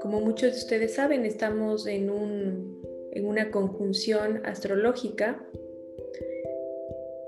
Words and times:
Como 0.00 0.20
muchos 0.20 0.52
de 0.52 0.58
ustedes 0.58 0.94
saben, 0.94 1.24
estamos 1.24 1.86
en, 1.86 2.10
en 3.12 3.26
una 3.26 3.50
conjunción 3.50 4.42
astrológica 4.44 5.46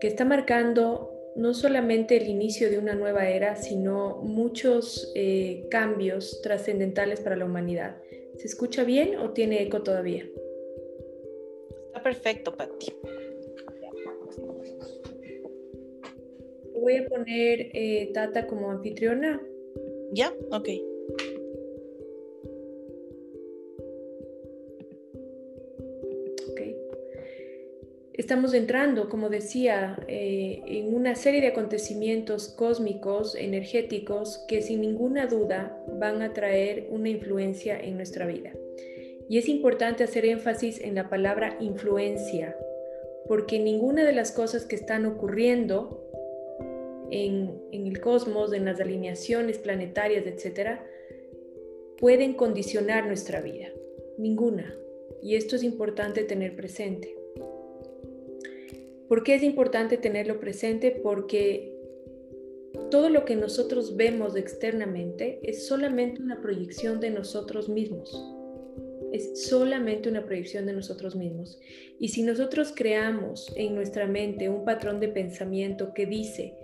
que 0.00 0.08
está 0.08 0.24
marcando 0.24 1.12
no 1.36 1.54
solamente 1.54 2.16
el 2.16 2.28
inicio 2.28 2.70
de 2.70 2.78
una 2.78 2.94
nueva 2.94 3.28
era, 3.28 3.56
sino 3.56 4.18
muchos 4.22 5.12
eh, 5.14 5.66
cambios 5.70 6.40
trascendentales 6.42 7.20
para 7.20 7.36
la 7.36 7.44
humanidad. 7.44 7.96
¿Se 8.36 8.46
escucha 8.46 8.84
bien 8.84 9.16
o 9.16 9.30
tiene 9.30 9.62
eco 9.62 9.82
todavía? 9.82 10.26
Está 11.86 12.02
perfecto, 12.02 12.56
Patti. 12.56 12.92
Voy 16.82 16.96
a 16.96 17.08
poner 17.08 17.70
eh, 17.74 18.10
Tata 18.12 18.48
como 18.48 18.72
anfitriona. 18.72 19.40
Ya, 20.12 20.34
ok. 20.50 20.68
Estamos 28.14 28.52
entrando, 28.52 29.08
como 29.08 29.30
decía, 29.30 29.96
eh, 30.08 30.60
en 30.66 30.92
una 30.92 31.14
serie 31.14 31.40
de 31.40 31.46
acontecimientos 31.46 32.48
cósmicos, 32.48 33.36
energéticos, 33.36 34.44
que 34.48 34.60
sin 34.60 34.80
ninguna 34.80 35.26
duda 35.28 35.80
van 36.00 36.20
a 36.20 36.32
traer 36.32 36.88
una 36.90 37.08
influencia 37.08 37.78
en 37.78 37.96
nuestra 37.96 38.26
vida. 38.26 38.52
Y 39.28 39.38
es 39.38 39.48
importante 39.48 40.02
hacer 40.02 40.24
énfasis 40.24 40.80
en 40.80 40.96
la 40.96 41.08
palabra 41.08 41.56
influencia, 41.60 42.56
porque 43.28 43.60
ninguna 43.60 44.04
de 44.04 44.12
las 44.12 44.32
cosas 44.32 44.66
que 44.66 44.76
están 44.76 45.06
ocurriendo 45.06 46.11
en, 47.12 47.60
el 47.72 48.00
cosmos, 48.00 48.54
en 48.54 48.64
las 48.64 48.80
alineaciones 48.80 49.58
planetarias, 49.58 50.26
etcétera, 50.26 50.84
pueden 51.98 52.32
condicionar 52.32 53.06
nuestra 53.06 53.42
vida. 53.42 53.68
Ninguna. 54.16 54.74
Y 55.22 55.36
esto 55.36 55.54
es 55.56 55.62
importante 55.62 56.24
tener 56.24 56.56
presente. 56.56 57.14
¿Por 59.08 59.22
qué 59.22 59.34
es 59.34 59.42
importante 59.42 59.98
tenerlo 59.98 60.40
presente? 60.40 60.90
Porque 60.90 61.76
todo 62.90 63.10
lo 63.10 63.26
que 63.26 63.36
nosotros 63.36 63.94
vemos 63.94 64.34
externamente 64.34 65.38
es 65.42 65.66
solamente 65.66 66.22
una 66.22 66.40
proyección 66.40 66.98
de 66.98 67.10
nosotros 67.10 67.68
mismos. 67.68 68.10
Es 69.12 69.46
solamente 69.48 70.08
una 70.08 70.24
proyección 70.24 70.64
de 70.64 70.72
nosotros 70.72 71.14
mismos. 71.14 71.60
Y 71.98 72.08
si 72.08 72.22
nosotros 72.22 72.72
creamos 72.74 73.52
en 73.54 73.74
nuestra 73.74 74.06
mente 74.06 74.48
un 74.48 74.64
patrón 74.64 74.98
de 74.98 75.08
pensamiento 75.08 75.92
que 75.92 76.06
dice 76.06 76.56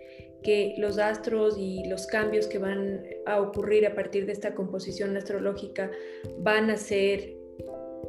que 0.42 0.74
los 0.78 0.98
astros 0.98 1.56
y 1.58 1.86
los 1.88 2.06
cambios 2.06 2.46
que 2.46 2.58
van 2.58 3.04
a 3.26 3.40
ocurrir 3.40 3.86
a 3.86 3.94
partir 3.94 4.26
de 4.26 4.32
esta 4.32 4.54
composición 4.54 5.16
astrológica 5.16 5.90
van 6.38 6.70
a 6.70 6.76
ser 6.76 7.36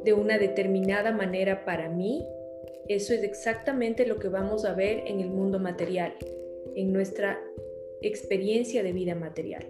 de 0.04 0.12
una 0.12 0.38
determinada 0.38 1.12
manera 1.12 1.64
para 1.64 1.88
mí, 1.88 2.24
eso 2.88 3.12
es 3.12 3.22
exactamente 3.22 4.06
lo 4.06 4.18
que 4.18 4.28
vamos 4.28 4.64
a 4.64 4.74
ver 4.74 5.04
en 5.06 5.20
el 5.20 5.30
mundo 5.30 5.58
material, 5.58 6.14
en 6.74 6.92
nuestra 6.92 7.40
experiencia 8.00 8.82
de 8.82 8.92
vida 8.92 9.14
material. 9.14 9.66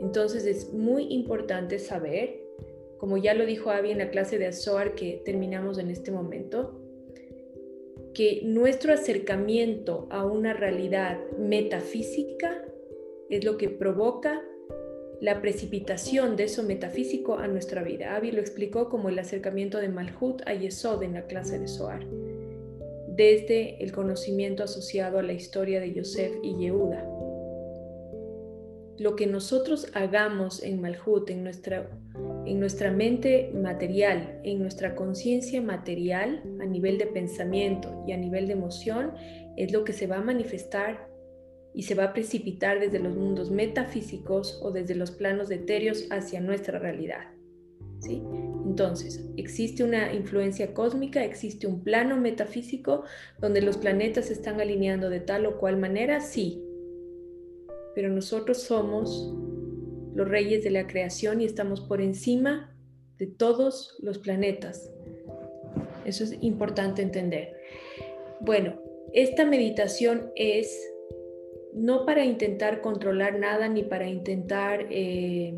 Entonces 0.00 0.46
es 0.46 0.72
muy 0.72 1.12
importante 1.12 1.78
saber, 1.78 2.40
como 2.98 3.16
ya 3.16 3.34
lo 3.34 3.46
dijo 3.46 3.70
Avi 3.70 3.90
en 3.90 3.98
la 3.98 4.10
clase 4.10 4.38
de 4.38 4.46
Azoar 4.46 4.94
que 4.94 5.22
terminamos 5.24 5.78
en 5.78 5.90
este 5.90 6.10
momento, 6.10 6.80
que 8.16 8.40
nuestro 8.44 8.94
acercamiento 8.94 10.06
a 10.10 10.24
una 10.24 10.54
realidad 10.54 11.18
metafísica 11.38 12.64
es 13.28 13.44
lo 13.44 13.58
que 13.58 13.68
provoca 13.68 14.42
la 15.20 15.42
precipitación 15.42 16.34
de 16.34 16.44
eso 16.44 16.62
metafísico 16.62 17.36
a 17.36 17.46
nuestra 17.46 17.82
vida. 17.82 18.16
Avi 18.16 18.32
lo 18.32 18.40
explicó 18.40 18.88
como 18.88 19.10
el 19.10 19.18
acercamiento 19.18 19.76
de 19.80 19.90
Malhut 19.90 20.40
a 20.46 20.54
Yesod 20.54 21.02
en 21.02 21.12
la 21.12 21.26
clase 21.26 21.58
de 21.58 21.68
Zohar 21.68 22.06
desde 23.16 23.82
el 23.82 23.92
conocimiento 23.92 24.62
asociado 24.62 25.18
a 25.18 25.22
la 25.22 25.34
historia 25.34 25.78
de 25.80 25.92
Yosef 25.92 26.32
y 26.42 26.56
Yehuda. 26.56 27.15
Lo 28.98 29.14
que 29.14 29.26
nosotros 29.26 29.88
hagamos 29.94 30.62
en 30.62 30.80
Malhut, 30.80 31.28
en 31.30 31.44
nuestra, 31.44 31.90
en 32.46 32.58
nuestra 32.60 32.90
mente 32.90 33.50
material, 33.54 34.40
en 34.42 34.60
nuestra 34.60 34.94
conciencia 34.94 35.60
material, 35.60 36.42
a 36.60 36.64
nivel 36.64 36.96
de 36.96 37.06
pensamiento 37.06 38.04
y 38.06 38.12
a 38.12 38.16
nivel 38.16 38.46
de 38.46 38.54
emoción, 38.54 39.12
es 39.56 39.72
lo 39.72 39.84
que 39.84 39.92
se 39.92 40.06
va 40.06 40.16
a 40.18 40.22
manifestar 40.22 41.08
y 41.74 41.82
se 41.82 41.94
va 41.94 42.04
a 42.04 42.12
precipitar 42.14 42.80
desde 42.80 42.98
los 42.98 43.14
mundos 43.14 43.50
metafísicos 43.50 44.58
o 44.62 44.70
desde 44.70 44.94
los 44.94 45.10
planos 45.10 45.50
etéreos 45.50 46.06
hacia 46.10 46.40
nuestra 46.40 46.78
realidad. 46.78 47.36
¿sí? 48.00 48.22
Entonces, 48.64 49.24
existe 49.36 49.84
una 49.84 50.12
influencia 50.12 50.72
cósmica, 50.72 51.24
existe 51.24 51.66
un 51.66 51.84
plano 51.84 52.16
metafísico 52.16 53.04
donde 53.38 53.60
los 53.60 53.76
planetas 53.76 54.26
se 54.26 54.32
están 54.32 54.60
alineando 54.60 55.10
de 55.10 55.20
tal 55.20 55.46
o 55.46 55.58
cual 55.58 55.76
manera, 55.76 56.20
sí, 56.20 56.65
pero 57.96 58.10
nosotros 58.10 58.62
somos 58.62 59.32
los 60.14 60.28
reyes 60.28 60.62
de 60.62 60.70
la 60.70 60.86
creación 60.86 61.40
y 61.40 61.46
estamos 61.46 61.80
por 61.80 62.02
encima 62.02 62.76
de 63.18 63.26
todos 63.26 63.96
los 64.00 64.18
planetas. 64.18 64.92
Eso 66.04 66.24
es 66.24 66.36
importante 66.42 67.00
entender. 67.00 67.56
Bueno, 68.40 68.78
esta 69.14 69.46
meditación 69.46 70.30
es 70.36 70.78
no 71.72 72.04
para 72.04 72.22
intentar 72.22 72.82
controlar 72.82 73.38
nada 73.40 73.66
ni 73.68 73.82
para 73.82 74.06
intentar... 74.06 74.86
Eh, 74.90 75.56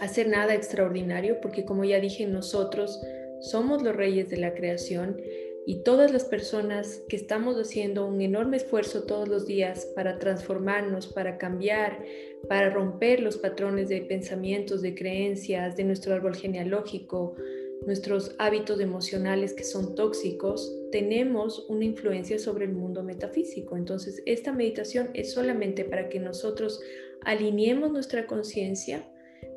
hacer 0.00 0.28
nada 0.28 0.54
extraordinario, 0.54 1.40
porque 1.40 1.64
como 1.64 1.84
ya 1.84 1.98
dije, 1.98 2.24
nosotros 2.24 3.00
somos 3.40 3.82
los 3.82 3.96
reyes 3.96 4.30
de 4.30 4.36
la 4.36 4.54
creación 4.54 5.20
y 5.68 5.82
todas 5.82 6.10
las 6.10 6.24
personas 6.24 7.02
que 7.10 7.16
estamos 7.16 7.56
haciendo 7.56 8.06
un 8.06 8.22
enorme 8.22 8.56
esfuerzo 8.56 9.02
todos 9.02 9.28
los 9.28 9.44
días 9.46 9.84
para 9.94 10.18
transformarnos, 10.18 11.08
para 11.08 11.36
cambiar, 11.36 12.06
para 12.48 12.70
romper 12.70 13.20
los 13.20 13.36
patrones 13.36 13.90
de 13.90 14.00
pensamientos, 14.00 14.80
de 14.80 14.94
creencias, 14.94 15.76
de 15.76 15.84
nuestro 15.84 16.14
árbol 16.14 16.34
genealógico, 16.34 17.36
nuestros 17.84 18.34
hábitos 18.38 18.80
emocionales 18.80 19.52
que 19.52 19.64
son 19.64 19.94
tóxicos, 19.94 20.74
tenemos 20.90 21.66
una 21.68 21.84
influencia 21.84 22.38
sobre 22.38 22.64
el 22.64 22.72
mundo 22.72 23.02
metafísico. 23.02 23.76
Entonces, 23.76 24.22
esta 24.24 24.52
meditación 24.52 25.10
es 25.12 25.34
solamente 25.34 25.84
para 25.84 26.08
que 26.08 26.18
nosotros 26.18 26.80
alineemos 27.26 27.92
nuestra 27.92 28.26
conciencia 28.26 29.06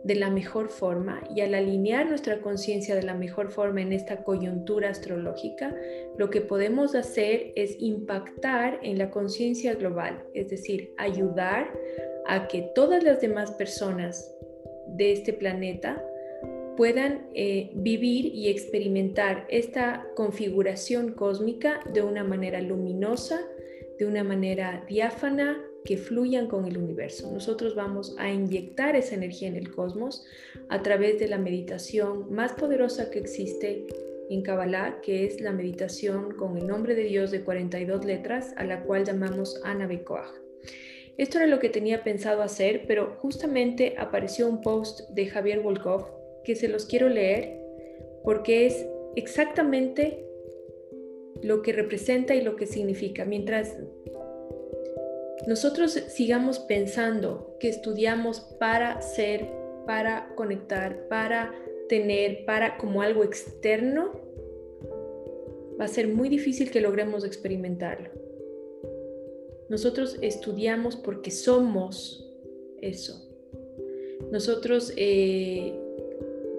de 0.03 0.15
la 0.15 0.29
mejor 0.29 0.69
forma 0.69 1.23
y 1.35 1.41
al 1.41 1.53
alinear 1.53 2.07
nuestra 2.07 2.41
conciencia 2.41 2.95
de 2.95 3.03
la 3.03 3.13
mejor 3.13 3.51
forma 3.51 3.81
en 3.81 3.93
esta 3.93 4.23
coyuntura 4.23 4.89
astrológica, 4.89 5.75
lo 6.17 6.29
que 6.29 6.41
podemos 6.41 6.95
hacer 6.95 7.53
es 7.55 7.75
impactar 7.79 8.79
en 8.81 8.97
la 8.97 9.11
conciencia 9.11 9.75
global, 9.75 10.23
es 10.33 10.49
decir, 10.49 10.93
ayudar 10.97 11.71
a 12.27 12.47
que 12.47 12.71
todas 12.73 13.03
las 13.03 13.21
demás 13.21 13.51
personas 13.51 14.33
de 14.87 15.11
este 15.11 15.33
planeta 15.33 16.03
puedan 16.77 17.27
eh, 17.35 17.71
vivir 17.75 18.25
y 18.25 18.49
experimentar 18.49 19.45
esta 19.49 20.07
configuración 20.15 21.13
cósmica 21.13 21.79
de 21.93 22.01
una 22.01 22.23
manera 22.23 22.61
luminosa, 22.61 23.41
de 23.99 24.05
una 24.05 24.23
manera 24.23 24.83
diáfana, 24.87 25.61
que 25.85 25.97
fluyan 25.97 26.47
con 26.47 26.65
el 26.65 26.77
universo. 26.77 27.31
Nosotros 27.31 27.75
vamos 27.75 28.15
a 28.17 28.31
inyectar 28.31 28.95
esa 28.95 29.15
energía 29.15 29.47
en 29.47 29.55
el 29.55 29.71
cosmos 29.71 30.25
a 30.69 30.81
través 30.81 31.19
de 31.19 31.27
la 31.27 31.37
meditación 31.37 32.31
más 32.31 32.53
poderosa 32.53 33.09
que 33.09 33.19
existe 33.19 33.87
en 34.29 34.43
Kabbalah, 34.43 35.01
que 35.01 35.25
es 35.25 35.41
la 35.41 35.51
meditación 35.51 36.33
con 36.35 36.57
el 36.57 36.67
nombre 36.67 36.95
de 36.95 37.03
Dios 37.03 37.31
de 37.31 37.41
42 37.41 38.05
letras, 38.05 38.53
a 38.55 38.63
la 38.63 38.83
cual 38.83 39.03
llamamos 39.03 39.59
Ana 39.63 39.89
Esto 41.17 41.37
era 41.37 41.47
lo 41.47 41.59
que 41.59 41.69
tenía 41.69 42.03
pensado 42.03 42.41
hacer, 42.41 42.85
pero 42.87 43.17
justamente 43.19 43.95
apareció 43.97 44.47
un 44.47 44.61
post 44.61 45.09
de 45.09 45.27
Javier 45.27 45.59
Volkov 45.59 46.05
que 46.43 46.55
se 46.55 46.69
los 46.69 46.85
quiero 46.85 47.09
leer 47.09 47.59
porque 48.23 48.65
es 48.67 48.85
exactamente 49.15 50.25
lo 51.41 51.61
que 51.61 51.73
representa 51.73 52.35
y 52.35 52.41
lo 52.41 52.55
que 52.55 52.67
significa. 52.67 53.25
Mientras 53.25 53.75
nosotros 55.47 55.91
sigamos 55.91 56.59
pensando 56.59 57.55
que 57.59 57.69
estudiamos 57.69 58.41
para 58.59 59.01
ser, 59.01 59.47
para 59.85 60.33
conectar, 60.35 61.07
para 61.07 61.53
tener, 61.89 62.45
para 62.45 62.77
como 62.77 63.01
algo 63.01 63.23
externo, 63.23 64.11
va 65.79 65.85
a 65.85 65.87
ser 65.87 66.07
muy 66.07 66.29
difícil 66.29 66.69
que 66.69 66.79
logremos 66.79 67.25
experimentarlo. 67.25 68.09
Nosotros 69.67 70.17
estudiamos 70.21 70.95
porque 70.95 71.31
somos 71.31 72.29
eso. 72.81 73.27
Nosotros 74.31 74.93
eh, 74.95 75.73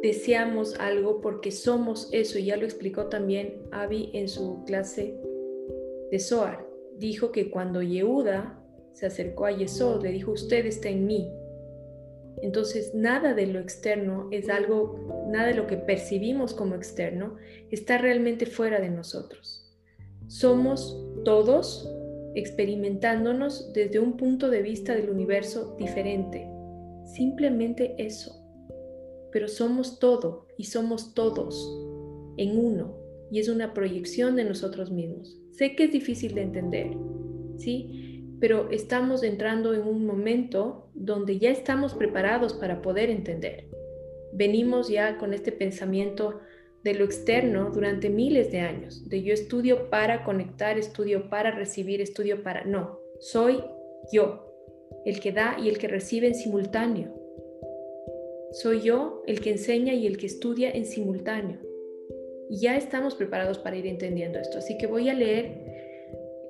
deseamos 0.03 0.75
algo 0.81 1.21
porque 1.21 1.53
somos 1.53 2.09
eso. 2.13 2.39
Ya 2.39 2.57
lo 2.57 2.65
explicó 2.65 3.07
también 3.07 3.63
Avi 3.71 4.11
en 4.13 4.29
su 4.29 4.65
clase 4.65 5.15
de 6.11 6.19
Zohar. 6.19 6.67
Dijo 6.99 7.33
que 7.33 7.51
cuando 7.51 7.81
Yehuda 7.83 8.62
se 8.93 9.07
acercó 9.07 9.47
a 9.47 9.53
Yesod, 9.53 10.03
le 10.03 10.13
dijo, 10.13 10.33
usted 10.33 10.67
está 10.67 10.89
en 10.89 11.07
mí. 11.07 11.31
Entonces, 12.43 12.95
nada 12.95 13.35
de 13.35 13.47
lo 13.47 13.61
externo 13.61 14.29
es 14.31 14.49
algo, 14.49 15.27
nada 15.29 15.49
de 15.49 15.55
lo 15.55 15.67
que 15.67 15.77
percibimos 15.77 16.55
como 16.55 16.75
externo 16.75 17.37
está 17.71 17.99
realmente 17.99 18.47
fuera 18.47 18.81
de 18.81 18.91
nosotros. 18.91 19.71
Somos 20.27 20.99
todos 21.25 21.89
experimentándonos 22.35 23.73
desde 23.73 23.99
un 23.99 24.17
punto 24.17 24.49
de 24.51 24.63
vista 24.63 24.95
del 24.95 25.11
universo 25.11 25.77
diferente. 25.79 26.49
Simplemente 27.05 27.95
eso. 27.99 28.39
Pero 29.31 29.49
somos 29.49 29.99
todo 29.99 30.47
y 30.57 30.65
somos 30.65 31.15
todos 31.15 31.79
en 32.37 32.59
uno 32.59 32.97
y 33.31 33.41
es 33.41 33.49
una 33.49 33.73
proyección 33.73 34.37
de 34.37 34.45
nosotros 34.45 34.91
mismos. 34.91 35.39
Sé 35.53 35.75
que 35.75 35.85
es 35.85 35.93
difícil 35.93 36.35
de 36.35 36.43
entender, 36.43 36.97
¿sí? 37.57 38.02
Pero 38.43 38.73
estamos 38.73 39.23
entrando 39.23 39.73
en 39.73 39.83
un 39.83 40.05
momento 40.05 40.89
donde 40.95 41.39
ya 41.39 41.51
estamos 41.51 41.95
preparados 41.95 42.55
para 42.55 42.83
poder 42.83 43.09
entender. 43.09 43.69
Venimos 44.33 44.89
ya 44.89 45.17
con 45.17 45.33
este 45.33 45.53
pensamiento 45.53 46.41
de 46.83 46.95
lo 46.95 47.05
externo 47.05 47.71
durante 47.71 48.11
miles 48.11 48.51
de 48.51 48.59
años, 48.59 49.09
de 49.09 49.23
yo 49.23 49.33
estudio 49.33 49.91
para 49.91 50.25
conectar, 50.25 50.77
estudio 50.77 51.31
para 51.31 51.53
recibir, 51.53 52.01
estudio 52.01 52.43
para... 52.43 52.65
No, 52.65 52.99
soy 53.21 53.63
yo, 54.13 54.53
el 55.05 55.21
que 55.21 55.31
da 55.31 55.57
y 55.63 55.69
el 55.69 55.79
que 55.79 55.87
recibe 55.87 56.27
en 56.27 56.35
simultáneo. 56.35 57.15
Soy 58.51 58.81
yo 58.81 59.23
el 59.29 59.41
que 59.41 59.53
enseña 59.53 59.95
y 59.95 60.09
el 60.09 60.17
que 60.17 60.27
estudia 60.27 60.73
en 60.73 60.87
simultáneo. 60.87 61.61
Y 62.51 62.59
ya 62.59 62.77
estamos 62.77 63.15
preparados 63.15 63.61
para 63.61 63.77
ir 63.77 63.87
entendiendo 63.87 64.41
esto. 64.41 64.59
Así 64.59 64.77
que 64.79 64.89
voy 64.89 65.09
a 65.11 65.15
leer 65.15 65.72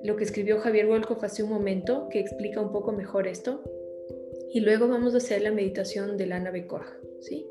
lo 0.03 0.15
que 0.15 0.23
escribió 0.23 0.59
Javier 0.59 0.87
Wolkoff 0.87 1.23
hace 1.23 1.43
un 1.43 1.49
momento, 1.49 2.09
que 2.09 2.19
explica 2.19 2.61
un 2.61 2.71
poco 2.71 2.91
mejor 2.91 3.27
esto. 3.27 3.63
Y 4.51 4.59
luego 4.59 4.87
vamos 4.87 5.13
a 5.13 5.17
hacer 5.17 5.41
la 5.41 5.51
meditación 5.51 6.17
de 6.17 6.27
Lana 6.27 6.51
Bekoach, 6.51 6.87
¿sí? 7.21 7.47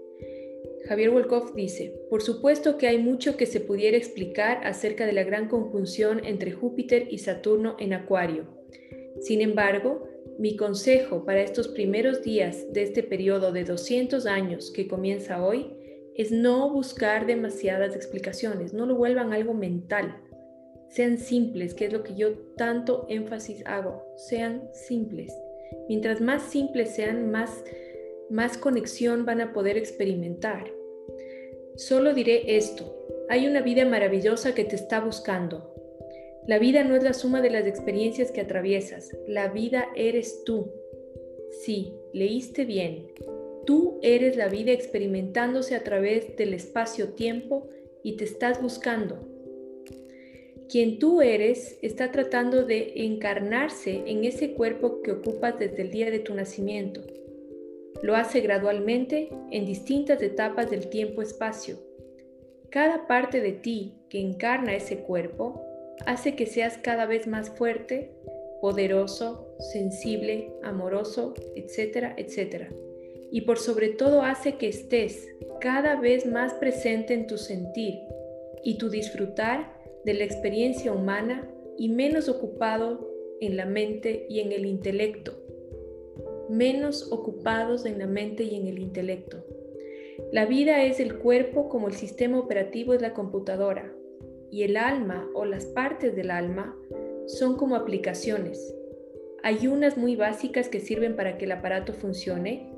Javier 0.87 1.11
Wolkoff 1.11 1.55
dice, 1.55 1.95
por 2.11 2.23
supuesto 2.23 2.77
que 2.77 2.89
hay 2.89 2.99
mucho 2.99 3.37
que 3.37 3.47
se 3.47 3.61
pudiera 3.61 3.97
explicar 3.97 4.67
acerca 4.67 5.07
de 5.07 5.13
la 5.13 5.23
gran 5.23 5.49
conjunción 5.49 6.25
entre 6.25 6.53
Júpiter 6.53 7.07
y 7.11 7.19
Saturno 7.19 7.77
en 7.79 7.93
Acuario. 7.93 8.47
Sin 9.21 9.41
embargo, 9.41 10.09
mi 10.39 10.57
consejo 10.57 11.25
para 11.25 11.43
estos 11.43 11.69
primeros 11.69 12.23
días 12.23 12.73
de 12.73 12.83
este 12.83 13.03
periodo 13.03 13.53
de 13.53 13.65
200 13.65 14.27
años 14.27 14.73
que 14.73 14.89
comienza 14.89 15.45
hoy 15.45 15.71
es 16.17 16.33
no 16.33 16.71
buscar 16.71 17.27
demasiadas 17.27 17.95
explicaciones, 17.95 18.75
no 18.75 18.85
lo 18.85 18.97
vuelvan 18.97 19.33
algo 19.33 19.55
mental. 19.55 20.21
Sean 20.93 21.19
simples, 21.19 21.75
que 21.75 21.87
es 21.87 21.93
lo 21.93 22.03
que 22.03 22.15
yo 22.15 22.33
tanto 22.57 23.07
énfasis 23.09 23.63
hago, 23.67 24.05
sean 24.17 24.69
simples. 24.73 25.33
Mientras 25.89 26.21
más 26.21 26.43
simples 26.43 26.95
sean, 26.95 27.31
más 27.31 27.65
más 28.33 28.57
conexión 28.57 29.27
van 29.27 29.43
a 29.43 29.53
poder 29.53 29.77
experimentar. 29.77 30.73
Solo 31.77 32.15
diré 32.15 32.57
esto, 32.57 33.07
hay 33.29 33.47
una 33.47 33.61
vida 33.61 33.85
maravillosa 33.85 34.55
que 34.55 34.65
te 34.65 34.75
está 34.75 35.01
buscando. 35.01 35.75
La 36.47 36.59
vida 36.59 36.83
no 36.83 36.97
es 36.97 37.03
la 37.03 37.13
suma 37.13 37.43
de 37.43 37.51
las 37.51 37.67
experiencias 37.67 38.33
que 38.33 38.41
atraviesas, 38.41 39.11
la 39.29 39.49
vida 39.49 39.89
eres 39.95 40.45
tú. 40.45 40.73
Sí, 41.63 41.93
leíste 42.15 42.65
bien. 42.65 43.09
Tú 43.67 44.01
eres 44.03 44.37
la 44.37 44.49
vida 44.49 44.73
experimentándose 44.73 45.77
a 45.77 45.85
través 45.85 46.35
del 46.37 46.55
espacio-tiempo 46.55 47.69
y 48.03 48.17
te 48.17 48.25
estás 48.25 48.63
buscando. 48.63 49.29
Quien 50.73 50.99
tú 50.99 51.21
eres 51.21 51.79
está 51.83 52.11
tratando 52.13 52.65
de 52.65 53.05
encarnarse 53.05 54.05
en 54.07 54.25
ese 54.25 54.55
cuerpo 54.55 55.03
que 55.03 55.13
ocupas 55.13 55.59
desde 55.59 55.83
el 55.83 55.91
día 55.91 56.11
de 56.11 56.19
tu 56.19 56.33
nacimiento. 56.33 57.03
Lo 58.03 58.17
hace 58.17 58.41
gradualmente 58.41 59.29
en 59.51 59.67
distintas 59.67 60.23
etapas 60.23 60.71
del 60.71 60.89
tiempo-espacio. 60.89 61.77
Cada 62.71 63.07
parte 63.07 63.43
de 63.43 63.53
ti 63.53 63.99
que 64.09 64.19
encarna 64.23 64.75
ese 64.75 65.01
cuerpo 65.01 65.63
hace 66.07 66.37
que 66.37 66.47
seas 66.47 66.79
cada 66.79 67.05
vez 67.05 67.27
más 67.27 67.51
fuerte, 67.51 68.11
poderoso, 68.63 69.55
sensible, 69.75 70.55
amoroso, 70.63 71.35
etcétera, 71.55 72.15
etcétera. 72.17 72.71
Y 73.31 73.43
por 73.43 73.59
sobre 73.59 73.91
todo 73.91 74.23
hace 74.23 74.55
que 74.55 74.69
estés 74.69 75.29
cada 75.61 76.01
vez 76.01 76.25
más 76.25 76.55
presente 76.55 77.13
en 77.13 77.27
tu 77.27 77.37
sentir 77.37 77.99
y 78.65 78.79
tu 78.79 78.89
disfrutar 78.89 79.82
de 80.05 80.15
la 80.15 80.25
experiencia 80.25 80.93
humana 80.93 81.49
y 81.79 81.89
menos 81.89 82.29
ocupado 82.29 83.09
en 83.41 83.57
la 83.57 83.67
mente 83.67 84.27
y 84.29 84.41
en 84.41 84.53
el 84.53 84.67
intelecto 84.67 85.43
menos 86.53 87.11
ocupados 87.11 87.87
en 87.87 87.99
la 87.99 88.07
mente 88.07 88.45
y 88.45 88.57
en 88.57 88.67
el 88.67 88.79
intelecto. 88.79 89.45
La 90.33 90.45
vida 90.45 90.85
es 90.85 91.01
el 91.01 91.19
cuerpo 91.19 91.69
como 91.69 91.89
el 91.89 91.95
sistema 91.95 92.39
operativo 92.39 92.93
es 92.95 93.01
la 93.01 93.15
computadora 93.15 93.93
y 94.51 94.65
el 94.65 94.77
alma 94.77 95.29
o 95.35 95.47
las 95.47 95.65
partes 95.65 96.15
del 96.15 96.31
alma 96.31 96.77
son 97.27 97.57
como 97.57 97.75
aplicaciones. 97.75 98.75
Hay 99.43 99.67
unas 99.67 99.97
muy 99.97 100.15
básicas 100.15 100.69
que 100.69 100.81
sirven 100.81 101.17
para 101.17 101.39
que 101.39 101.47
el 101.47 101.53
aparato 101.53 101.95
funcione 101.95 102.71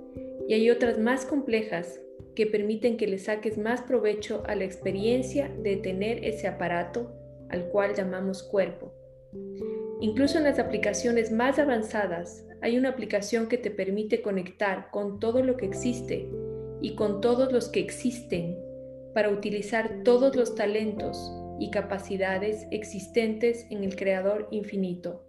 y 0.46 0.54
hay 0.54 0.70
otras 0.70 0.98
más 0.98 1.26
complejas 1.26 2.00
que 2.34 2.46
permiten 2.46 2.96
que 2.96 3.06
le 3.06 3.18
saques 3.18 3.58
más 3.58 3.82
provecho 3.82 4.42
a 4.46 4.54
la 4.54 4.64
experiencia 4.64 5.48
de 5.62 5.76
tener 5.76 6.24
ese 6.24 6.48
aparato 6.48 7.12
al 7.48 7.68
cual 7.68 7.94
llamamos 7.94 8.42
cuerpo. 8.42 8.92
Incluso 10.00 10.38
en 10.38 10.44
las 10.44 10.58
aplicaciones 10.58 11.32
más 11.32 11.58
avanzadas 11.58 12.44
hay 12.60 12.76
una 12.76 12.90
aplicación 12.90 13.48
que 13.48 13.58
te 13.58 13.70
permite 13.70 14.22
conectar 14.22 14.90
con 14.90 15.20
todo 15.20 15.42
lo 15.42 15.56
que 15.56 15.66
existe 15.66 16.28
y 16.80 16.94
con 16.94 17.20
todos 17.20 17.52
los 17.52 17.68
que 17.68 17.80
existen 17.80 18.58
para 19.14 19.30
utilizar 19.30 20.02
todos 20.02 20.34
los 20.34 20.54
talentos 20.54 21.32
y 21.60 21.70
capacidades 21.70 22.66
existentes 22.70 23.66
en 23.70 23.84
el 23.84 23.96
Creador 23.96 24.48
infinito. 24.50 25.24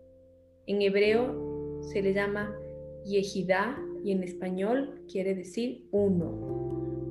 En 0.66 0.82
hebreo 0.82 1.82
se 1.94 2.02
le 2.02 2.14
llama 2.14 2.58
Yehidá 3.06 3.78
y 4.04 4.12
en 4.12 4.24
español 4.24 5.06
quiere 5.08 5.36
decir 5.36 5.88
uno. 5.92 6.65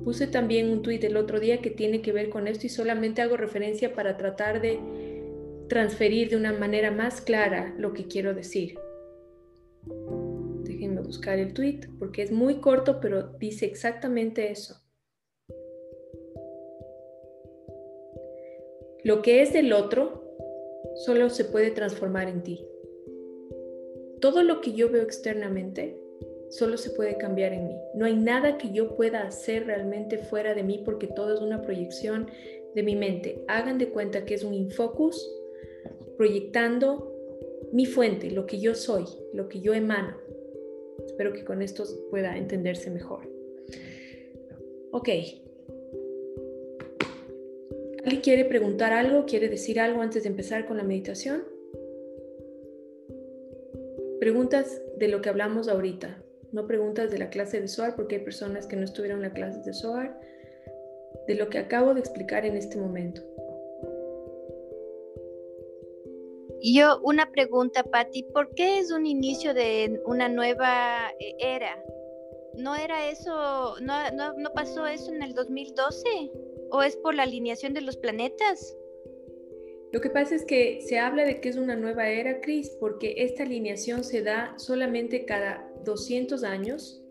Puse 0.05 0.27
también 0.27 0.69
un 0.69 0.81
tuit 0.81 1.03
el 1.03 1.17
otro 1.17 1.41
día 1.41 1.61
que 1.61 1.71
tiene 1.71 2.01
que 2.01 2.13
ver 2.13 2.29
con 2.29 2.47
esto 2.47 2.67
y 2.67 2.69
solamente 2.69 3.21
hago 3.21 3.35
referencia 3.35 3.93
para 3.93 4.15
tratar 4.15 4.61
de 4.61 4.79
transferir 5.67 6.29
de 6.29 6.37
una 6.37 6.53
manera 6.53 6.91
más 6.91 7.19
clara 7.19 7.75
lo 7.77 7.91
que 7.91 8.07
quiero 8.07 8.33
decir 8.33 8.79
buscar 11.05 11.39
el 11.39 11.53
tweet 11.53 11.81
porque 11.99 12.23
es 12.23 12.31
muy 12.31 12.55
corto, 12.59 12.99
pero 12.99 13.23
dice 13.39 13.65
exactamente 13.65 14.51
eso. 14.51 14.75
Lo 19.03 19.21
que 19.21 19.41
es 19.41 19.53
del 19.53 19.71
otro 19.71 20.23
solo 21.05 21.29
se 21.29 21.45
puede 21.45 21.71
transformar 21.71 22.27
en 22.27 22.41
ti. 22.41 22.67
Todo 24.19 24.43
lo 24.43 24.61
que 24.61 24.73
yo 24.73 24.89
veo 24.89 25.03
externamente 25.03 25.99
solo 26.55 26.77
se 26.77 26.91
puede 26.91 27.17
cambiar 27.17 27.53
en 27.53 27.67
mí. 27.67 27.75
No 27.93 28.05
hay 28.05 28.15
nada 28.15 28.57
que 28.57 28.71
yo 28.71 28.95
pueda 28.95 29.23
hacer 29.23 29.65
realmente 29.65 30.17
fuera 30.17 30.53
de 30.53 30.63
mí 30.63 30.81
porque 30.85 31.07
todo 31.07 31.33
es 31.33 31.41
una 31.41 31.61
proyección 31.61 32.29
de 32.73 32.83
mi 32.83 32.95
mente. 32.95 33.43
Hagan 33.47 33.77
de 33.77 33.89
cuenta 33.89 34.25
que 34.25 34.35
es 34.35 34.43
un 34.43 34.53
infocus 34.53 35.29
proyectando 36.17 37.13
mi 37.73 37.85
fuente, 37.85 38.31
lo 38.31 38.45
que 38.45 38.59
yo 38.59 38.73
soy, 38.73 39.03
lo 39.33 39.49
que 39.49 39.59
yo 39.59 39.73
emano. 39.73 40.15
Espero 41.05 41.33
que 41.33 41.43
con 41.43 41.61
esto 41.61 41.83
pueda 42.09 42.37
entenderse 42.37 42.89
mejor. 42.89 43.29
Ok. 44.91 45.09
¿Alguien 48.05 48.21
quiere 48.21 48.45
preguntar 48.45 48.93
algo? 48.93 49.25
¿Quiere 49.25 49.49
decir 49.49 49.79
algo 49.79 50.01
antes 50.01 50.23
de 50.23 50.29
empezar 50.29 50.67
con 50.67 50.77
la 50.77 50.83
meditación? 50.83 51.43
Preguntas 54.19 54.81
de 54.97 55.09
lo 55.09 55.21
que 55.21 55.29
hablamos 55.29 55.67
ahorita, 55.67 56.24
no 56.55 56.65
preguntas 56.65 57.11
de 57.11 57.19
la 57.19 57.29
clase 57.29 57.59
de 57.59 57.67
SOAR, 57.67 57.95
porque 57.95 58.15
hay 58.15 58.23
personas 58.23 58.65
que 58.65 58.77
no 58.77 58.85
estuvieron 58.85 59.17
en 59.17 59.29
la 59.29 59.33
clase 59.33 59.59
de 59.59 59.73
SOAR, 59.73 60.17
de 61.27 61.35
lo 61.35 61.49
que 61.49 61.59
acabo 61.59 61.93
de 61.93 61.99
explicar 61.99 62.45
en 62.45 62.55
este 62.55 62.77
momento. 62.77 63.21
Yo 66.61 66.99
una 67.03 67.29
pregunta, 67.31 67.83
Patti, 67.83 68.23
¿por 68.33 68.55
qué 68.55 68.79
es 68.79 68.91
un 68.91 69.05
inicio 69.05 69.53
de 69.53 70.01
una 70.05 70.29
nueva 70.29 71.11
eh, 71.19 71.35
era? 71.39 71.83
¿No 72.55 72.75
era 72.75 73.09
eso, 73.09 73.75
no, 73.81 73.93
no, 74.13 74.53
pasó 74.53 74.87
eso 74.87 75.13
en 75.13 75.21
el 75.21 75.33
2012? 75.33 76.31
¿O 76.71 76.81
es 76.81 76.95
por 76.95 77.13
la 77.13 77.23
alineación 77.23 77.73
de 77.73 77.81
los 77.81 77.97
planetas? 77.97 78.75
Lo 79.91 79.99
que 79.99 80.09
pasa 80.09 80.35
es 80.35 80.45
que 80.45 80.81
se 80.81 80.99
habla 80.99 81.25
de 81.25 81.41
que 81.41 81.49
es 81.49 81.57
una 81.57 81.75
nueva 81.75 82.07
era, 82.07 82.39
Cris, 82.39 82.69
porque 82.79 83.15
esta 83.17 83.43
alineación 83.43 84.03
se 84.03 84.23
da 84.23 84.55
solamente 84.57 85.25
cada 85.25 85.64
200 85.85 86.43
años. 86.43 87.01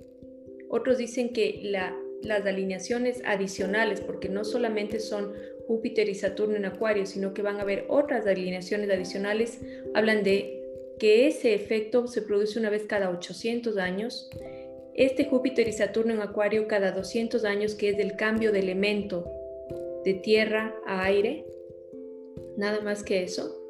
Otros 0.68 0.98
dicen 0.98 1.32
que 1.32 1.60
la, 1.62 1.96
las 2.22 2.44
alineaciones 2.46 3.22
adicionales, 3.24 4.00
porque 4.00 4.28
no 4.28 4.44
solamente 4.44 5.00
son 5.00 5.32
Júpiter 5.66 6.08
y 6.08 6.14
Saturno 6.14 6.56
en 6.56 6.64
Acuario, 6.64 7.06
sino 7.06 7.32
que 7.32 7.42
van 7.42 7.56
a 7.56 7.62
haber 7.62 7.86
otras 7.88 8.26
alineaciones 8.26 8.90
adicionales, 8.90 9.60
hablan 9.94 10.22
de 10.22 10.62
que 10.98 11.26
ese 11.26 11.54
efecto 11.54 12.06
se 12.06 12.22
produce 12.22 12.58
una 12.58 12.70
vez 12.70 12.84
cada 12.84 13.10
800 13.10 13.78
años, 13.78 14.30
este 14.94 15.24
Júpiter 15.24 15.66
y 15.66 15.72
Saturno 15.72 16.14
en 16.14 16.20
Acuario 16.20 16.68
cada 16.68 16.92
200 16.92 17.44
años, 17.44 17.74
que 17.74 17.90
es 17.90 17.96
del 17.96 18.16
cambio 18.16 18.52
de 18.52 18.60
elemento 18.60 19.24
de 20.04 20.14
tierra 20.14 20.74
a 20.86 21.04
aire, 21.04 21.46
nada 22.56 22.80
más 22.80 23.02
que 23.02 23.22
eso, 23.22 23.68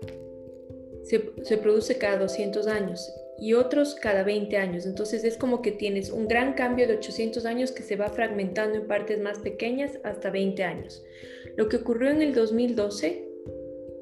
se, 1.04 1.30
se 1.42 1.58
produce 1.58 1.96
cada 1.96 2.18
200 2.18 2.66
años 2.66 3.10
y 3.38 3.54
otros 3.54 3.94
cada 3.94 4.22
20 4.22 4.56
años. 4.56 4.86
Entonces 4.86 5.24
es 5.24 5.36
como 5.36 5.62
que 5.62 5.72
tienes 5.72 6.10
un 6.10 6.28
gran 6.28 6.54
cambio 6.54 6.86
de 6.86 6.96
800 6.96 7.44
años 7.46 7.72
que 7.72 7.82
se 7.82 7.96
va 7.96 8.08
fragmentando 8.08 8.78
en 8.78 8.86
partes 8.86 9.20
más 9.20 9.38
pequeñas 9.38 9.98
hasta 10.02 10.30
20 10.30 10.62
años. 10.64 11.04
Lo 11.56 11.68
que 11.68 11.76
ocurrió 11.76 12.10
en 12.10 12.22
el 12.22 12.34
2012 12.34 13.28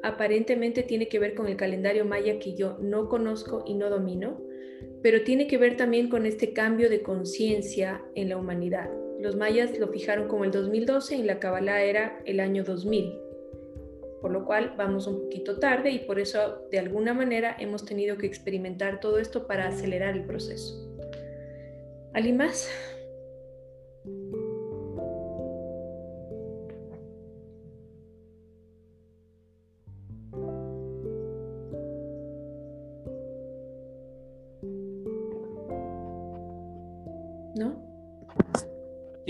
aparentemente 0.03 0.83
tiene 0.83 1.09
que 1.09 1.19
ver 1.19 1.35
con 1.35 1.47
el 1.49 1.57
calendario 1.57 2.05
maya 2.05 2.39
que 2.39 2.55
yo 2.55 2.77
no 2.81 3.09
conozco 3.09 3.65
y 3.67 3.75
no 3.75 3.89
domino, 3.89 4.41
pero 5.03 5.23
tiene 5.23 5.47
que 5.47 5.59
ver 5.59 5.77
también 5.77 6.09
con 6.09 6.27
este 6.27 6.53
cambio 6.53 6.89
de 6.89 7.03
conciencia 7.03 8.03
en 8.15 8.29
la 8.29 8.37
humanidad. 8.37 8.91
Los 9.21 9.37
mayas 9.37 9.79
lo 9.79 9.89
fijaron 9.89 10.29
como 10.29 10.45
el 10.45 10.51
2012 10.51 11.17
y 11.17 11.23
la 11.23 11.39
Kabbalah 11.39 11.83
era 11.85 12.21
el 12.25 12.41
año 12.41 12.65
2000, 12.65 13.13
por 14.23 14.31
lo 14.31 14.47
cual 14.47 14.75
vamos 14.79 15.07
un 15.07 15.23
poquito 15.23 15.59
tarde 15.59 15.91
y 15.91 15.99
por 15.99 16.19
eso 16.19 16.67
de 16.71 16.79
alguna 16.79 17.13
manera 17.13 17.57
hemos 17.59 17.85
tenido 17.85 18.17
que 18.17 18.27
experimentar 18.27 19.01
todo 19.01 19.19
esto 19.19 19.47
para 19.47 19.67
acelerar 19.67 20.17
el 20.17 20.25
proceso. 20.25 20.89
¿Alguien 22.15 22.39
más? 22.39 22.71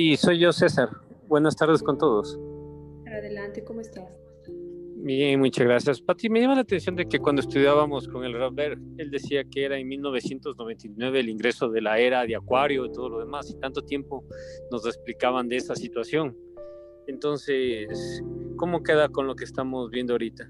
Sí, 0.02 0.16
soy 0.16 0.40
yo, 0.40 0.52
César. 0.52 0.88
Buenas 1.28 1.54
tardes 1.54 1.80
con 1.80 1.96
todos. 1.96 2.36
Adelante, 3.06 3.62
¿cómo 3.62 3.80
estás? 3.80 4.21
Bien, 5.04 5.40
muchas 5.40 5.66
gracias. 5.66 6.00
Pati, 6.00 6.28
me 6.28 6.40
llama 6.40 6.54
la 6.54 6.60
atención 6.60 6.94
de 6.94 7.06
que 7.06 7.18
cuando 7.18 7.42
estudiábamos 7.42 8.06
con 8.06 8.24
el 8.24 8.34
Robert, 8.34 8.80
él 8.98 9.10
decía 9.10 9.42
que 9.42 9.64
era 9.64 9.76
en 9.76 9.88
1999 9.88 11.18
el 11.18 11.28
ingreso 11.28 11.68
de 11.68 11.80
la 11.80 11.98
era 11.98 12.24
de 12.24 12.36
Acuario 12.36 12.86
y 12.86 12.92
todo 12.92 13.08
lo 13.08 13.18
demás, 13.18 13.50
y 13.50 13.58
tanto 13.58 13.82
tiempo 13.82 14.24
nos 14.70 14.86
explicaban 14.86 15.48
de 15.48 15.56
esa 15.56 15.74
situación. 15.74 16.38
Entonces, 17.08 18.22
¿cómo 18.54 18.84
queda 18.84 19.08
con 19.08 19.26
lo 19.26 19.34
que 19.34 19.42
estamos 19.42 19.90
viendo 19.90 20.12
ahorita? 20.12 20.48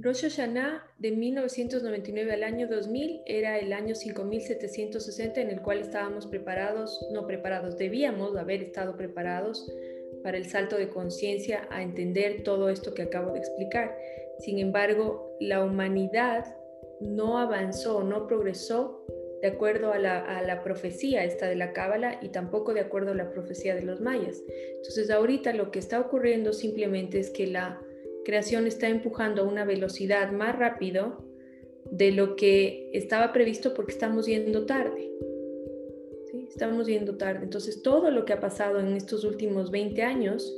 Rosh 0.00 0.22
Hashanah 0.22 0.82
de 0.98 1.12
1999 1.12 2.32
al 2.32 2.42
año 2.42 2.66
2000 2.66 3.20
era 3.24 3.60
el 3.60 3.72
año 3.72 3.94
5760 3.94 5.40
en 5.40 5.50
el 5.50 5.62
cual 5.62 5.78
estábamos 5.78 6.26
preparados, 6.26 7.06
no 7.12 7.24
preparados, 7.28 7.78
debíamos 7.78 8.36
haber 8.36 8.62
estado 8.62 8.96
preparados 8.96 9.64
para 10.28 10.36
el 10.36 10.44
salto 10.44 10.76
de 10.76 10.90
conciencia 10.90 11.66
a 11.70 11.82
entender 11.82 12.42
todo 12.42 12.68
esto 12.68 12.92
que 12.92 13.00
acabo 13.00 13.32
de 13.32 13.38
explicar. 13.38 13.96
Sin 14.40 14.58
embargo, 14.58 15.34
la 15.40 15.64
humanidad 15.64 16.54
no 17.00 17.38
avanzó, 17.38 18.04
no 18.04 18.26
progresó 18.26 19.06
de 19.40 19.48
acuerdo 19.48 19.90
a 19.90 19.98
la, 19.98 20.18
a 20.18 20.42
la 20.42 20.62
profecía 20.62 21.24
esta 21.24 21.46
de 21.46 21.56
la 21.56 21.72
Cábala 21.72 22.18
y 22.20 22.28
tampoco 22.28 22.74
de 22.74 22.80
acuerdo 22.80 23.12
a 23.12 23.14
la 23.14 23.30
profecía 23.30 23.74
de 23.74 23.80
los 23.80 24.02
mayas. 24.02 24.42
Entonces 24.76 25.08
ahorita 25.08 25.54
lo 25.54 25.70
que 25.70 25.78
está 25.78 25.98
ocurriendo 25.98 26.52
simplemente 26.52 27.18
es 27.18 27.30
que 27.30 27.46
la 27.46 27.80
creación 28.26 28.66
está 28.66 28.86
empujando 28.86 29.40
a 29.40 29.48
una 29.48 29.64
velocidad 29.64 30.30
más 30.30 30.58
rápido 30.58 31.24
de 31.90 32.12
lo 32.12 32.36
que 32.36 32.90
estaba 32.92 33.32
previsto 33.32 33.72
porque 33.72 33.92
estamos 33.92 34.26
yendo 34.26 34.66
tarde. 34.66 35.10
Estamos 36.48 36.86
yendo 36.86 37.16
tarde. 37.16 37.44
Entonces, 37.44 37.82
todo 37.82 38.10
lo 38.10 38.24
que 38.24 38.32
ha 38.32 38.40
pasado 38.40 38.80
en 38.80 38.94
estos 38.94 39.24
últimos 39.24 39.70
20 39.70 40.02
años, 40.02 40.56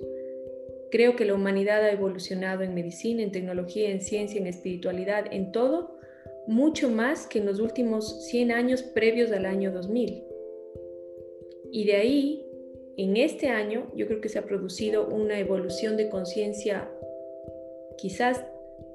creo 0.90 1.16
que 1.16 1.24
la 1.24 1.34
humanidad 1.34 1.82
ha 1.82 1.90
evolucionado 1.90 2.62
en 2.62 2.74
medicina, 2.74 3.22
en 3.22 3.32
tecnología, 3.32 3.90
en 3.90 4.00
ciencia, 4.00 4.40
en 4.40 4.46
espiritualidad, 4.46 5.26
en 5.30 5.52
todo, 5.52 5.98
mucho 6.46 6.90
más 6.90 7.26
que 7.26 7.38
en 7.38 7.46
los 7.46 7.60
últimos 7.60 8.26
100 8.26 8.50
años 8.50 8.82
previos 8.82 9.30
al 9.32 9.46
año 9.46 9.72
2000. 9.72 10.24
Y 11.72 11.84
de 11.84 11.96
ahí, 11.96 12.46
en 12.96 13.16
este 13.16 13.48
año, 13.48 13.90
yo 13.94 14.06
creo 14.06 14.20
que 14.20 14.28
se 14.28 14.38
ha 14.38 14.44
producido 14.44 15.06
una 15.08 15.38
evolución 15.38 15.96
de 15.96 16.08
conciencia 16.08 16.90
quizás 17.98 18.44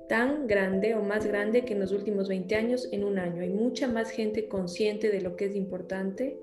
tan 0.08 0.48
grande 0.48 0.96
o 0.96 1.02
más 1.02 1.25
grande 1.25 1.66
que 1.66 1.74
en 1.74 1.80
los 1.80 1.92
últimos 1.92 2.28
20 2.28 2.56
años 2.56 2.90
en 2.92 3.04
un 3.04 3.18
año. 3.18 3.42
Hay 3.42 3.50
mucha 3.50 3.88
más 3.88 4.10
gente 4.10 4.48
consciente 4.48 5.10
de 5.10 5.22
lo 5.22 5.36
que 5.36 5.46
es 5.46 5.56
importante, 5.56 6.38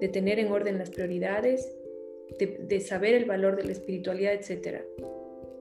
de 0.00 0.08
tener 0.08 0.38
en 0.38 0.52
orden 0.52 0.78
las 0.78 0.90
prioridades, 0.90 1.74
de, 2.38 2.80
saber 2.80 3.14
el 3.14 3.24
valor 3.24 3.56
de 3.56 3.64
la 3.64 3.72
espiritualidad, 3.72 4.34
etc. 4.34 4.82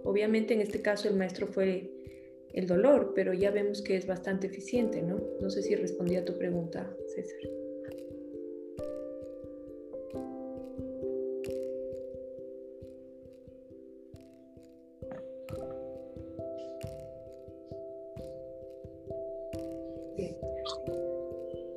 Obviamente 0.03 0.53
en 0.53 0.61
este 0.61 0.81
caso 0.81 1.07
el 1.07 1.15
maestro 1.15 1.47
fue 1.47 1.89
el 2.53 2.67
dolor, 2.67 3.13
pero 3.15 3.33
ya 3.33 3.51
vemos 3.51 3.81
que 3.81 3.95
es 3.95 4.05
bastante 4.07 4.47
eficiente, 4.47 5.01
¿no? 5.01 5.21
No 5.41 5.49
sé 5.49 5.61
si 5.61 5.75
respondí 5.75 6.15
a 6.15 6.25
tu 6.25 6.37
pregunta, 6.37 6.95
César. 7.15 7.39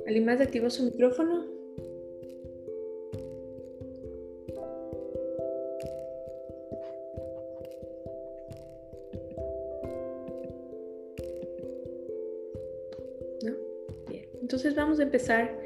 ¿Alguien 0.07 0.25
más 0.25 0.41
activó 0.41 0.69
su 0.69 0.83
micrófono? 0.83 1.60
Vamos 14.75 14.99
a 14.99 15.03
empezar 15.03 15.57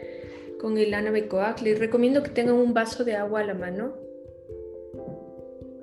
con 0.60 0.78
el 0.78 0.94
Anabecoac. 0.94 1.62
Les 1.62 1.78
recomiendo 1.80 2.24
que 2.24 2.30
tengan 2.30 2.56
un 2.56 2.74
vaso 2.74 3.04
de 3.04 3.16
agua 3.16 3.42
a 3.42 3.44
la 3.44 3.54
mano. 3.54 3.94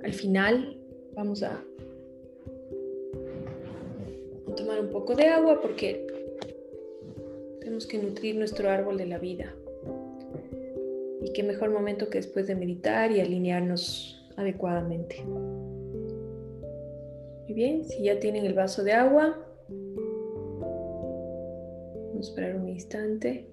Al 0.02 0.12
final 0.12 0.76
vamos 1.14 1.42
a 1.42 1.62
tomar 4.56 4.80
un 4.80 4.88
poco 4.90 5.14
de 5.14 5.26
agua 5.28 5.60
porque 5.60 6.06
tenemos 7.60 7.86
que 7.86 7.98
nutrir 7.98 8.36
nuestro 8.36 8.68
árbol 8.68 8.96
de 8.96 9.06
la 9.06 9.18
vida. 9.18 9.54
Y 11.20 11.32
qué 11.32 11.42
mejor 11.42 11.70
momento 11.70 12.08
que 12.08 12.18
después 12.18 12.46
de 12.46 12.56
meditar 12.56 13.12
y 13.12 13.20
alinearnos 13.20 14.28
adecuadamente. 14.36 15.22
Muy 17.44 17.54
bien, 17.54 17.84
si 17.84 18.02
ya 18.02 18.18
tienen 18.18 18.44
el 18.44 18.54
vaso 18.54 18.82
de 18.82 18.92
agua, 18.92 19.38
esperar 22.22 22.56
un 22.56 22.68
instante. 22.68 23.48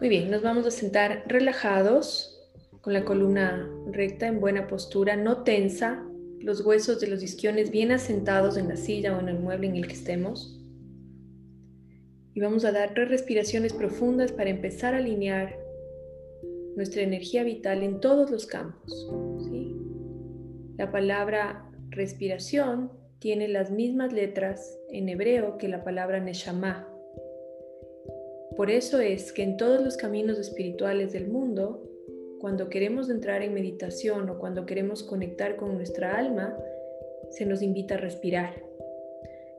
Muy 0.00 0.08
bien, 0.08 0.30
nos 0.30 0.42
vamos 0.42 0.64
a 0.66 0.70
sentar 0.70 1.24
relajados 1.26 2.48
con 2.80 2.92
la 2.92 3.04
columna 3.04 3.68
recta 3.90 4.28
en 4.28 4.40
buena 4.40 4.68
postura, 4.68 5.16
no 5.16 5.42
tensa, 5.42 6.04
los 6.40 6.64
huesos 6.64 7.00
de 7.00 7.08
los 7.08 7.22
isquiones 7.22 7.70
bien 7.70 7.90
asentados 7.90 8.56
en 8.56 8.68
la 8.68 8.76
silla 8.76 9.16
o 9.16 9.20
en 9.20 9.28
el 9.28 9.40
mueble 9.40 9.66
en 9.66 9.76
el 9.76 9.86
que 9.88 9.94
estemos. 9.94 10.58
Y 12.32 12.40
vamos 12.40 12.64
a 12.64 12.70
dar 12.70 12.94
tres 12.94 13.08
respiraciones 13.08 13.72
profundas 13.72 14.30
para 14.30 14.50
empezar 14.50 14.94
a 14.94 14.98
alinear 14.98 15.67
nuestra 16.78 17.02
energía 17.02 17.42
vital 17.42 17.82
en 17.82 17.98
todos 17.98 18.30
los 18.30 18.46
campos. 18.46 19.10
La 20.76 20.92
palabra 20.92 21.68
respiración 21.90 22.92
tiene 23.18 23.48
las 23.48 23.72
mismas 23.72 24.12
letras 24.12 24.78
en 24.88 25.08
hebreo 25.08 25.58
que 25.58 25.66
la 25.66 25.82
palabra 25.82 26.20
neshama. 26.20 26.88
Por 28.56 28.70
eso 28.70 29.00
es 29.00 29.32
que 29.32 29.42
en 29.42 29.56
todos 29.56 29.82
los 29.82 29.96
caminos 29.96 30.38
espirituales 30.38 31.12
del 31.12 31.26
mundo 31.26 31.82
cuando 32.38 32.68
queremos 32.68 33.10
entrar 33.10 33.42
en 33.42 33.54
meditación 33.54 34.30
o 34.30 34.38
cuando 34.38 34.64
queremos 34.64 35.02
conectar 35.02 35.56
con 35.56 35.74
nuestra 35.74 36.16
alma, 36.16 36.56
se 37.30 37.44
nos 37.44 37.60
invita 37.60 37.96
a 37.96 37.98
respirar. 37.98 38.54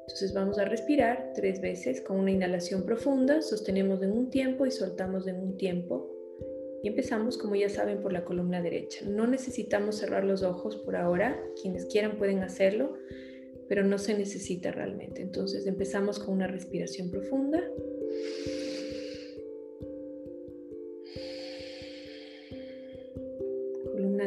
Entonces 0.03 0.33
vamos 0.33 0.57
a 0.57 0.63
respirar 0.63 1.33
tres 1.35 1.59
veces 1.59 1.99
con 1.99 2.17
una 2.17 2.31
inhalación 2.31 2.85
profunda, 2.85 3.41
sostenemos 3.41 4.01
en 4.03 4.13
un 4.13 4.29
tiempo 4.29 4.65
y 4.65 4.71
soltamos 4.71 5.27
en 5.27 5.41
un 5.41 5.57
tiempo. 5.57 6.18
Y 6.83 6.87
empezamos, 6.87 7.37
como 7.37 7.55
ya 7.55 7.69
saben, 7.69 8.01
por 8.01 8.13
la 8.13 8.23
columna 8.23 8.61
derecha. 8.61 9.05
No 9.05 9.27
necesitamos 9.27 9.97
cerrar 9.97 10.23
los 10.23 10.43
ojos 10.43 10.77
por 10.77 10.95
ahora, 10.95 11.41
quienes 11.61 11.85
quieran 11.85 12.17
pueden 12.17 12.39
hacerlo, 12.39 12.93
pero 13.67 13.83
no 13.83 13.97
se 13.97 14.17
necesita 14.17 14.71
realmente. 14.71 15.21
Entonces 15.21 15.67
empezamos 15.67 16.19
con 16.19 16.35
una 16.35 16.47
respiración 16.47 17.11
profunda. 17.11 17.61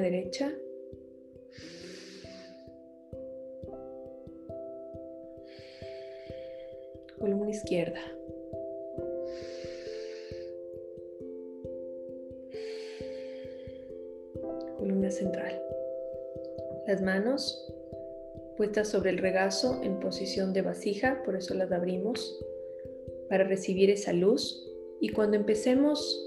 derecha. 0.02 0.52
Columna 7.18 7.50
izquierda. 7.50 8.00
Las 16.92 17.00
manos 17.00 17.72
puestas 18.58 18.88
sobre 18.88 19.08
el 19.08 19.16
regazo 19.16 19.80
en 19.82 19.99
posición 19.99 20.52
de 20.52 20.61
vasija, 20.61 21.22
por 21.25 21.37
eso 21.37 21.54
las 21.54 21.72
abrimos, 21.72 22.38
para 23.30 23.44
recibir 23.44 23.88
esa 23.88 24.12
luz. 24.12 24.62
Y 25.00 25.08
cuando 25.08 25.38
empecemos 25.38 26.22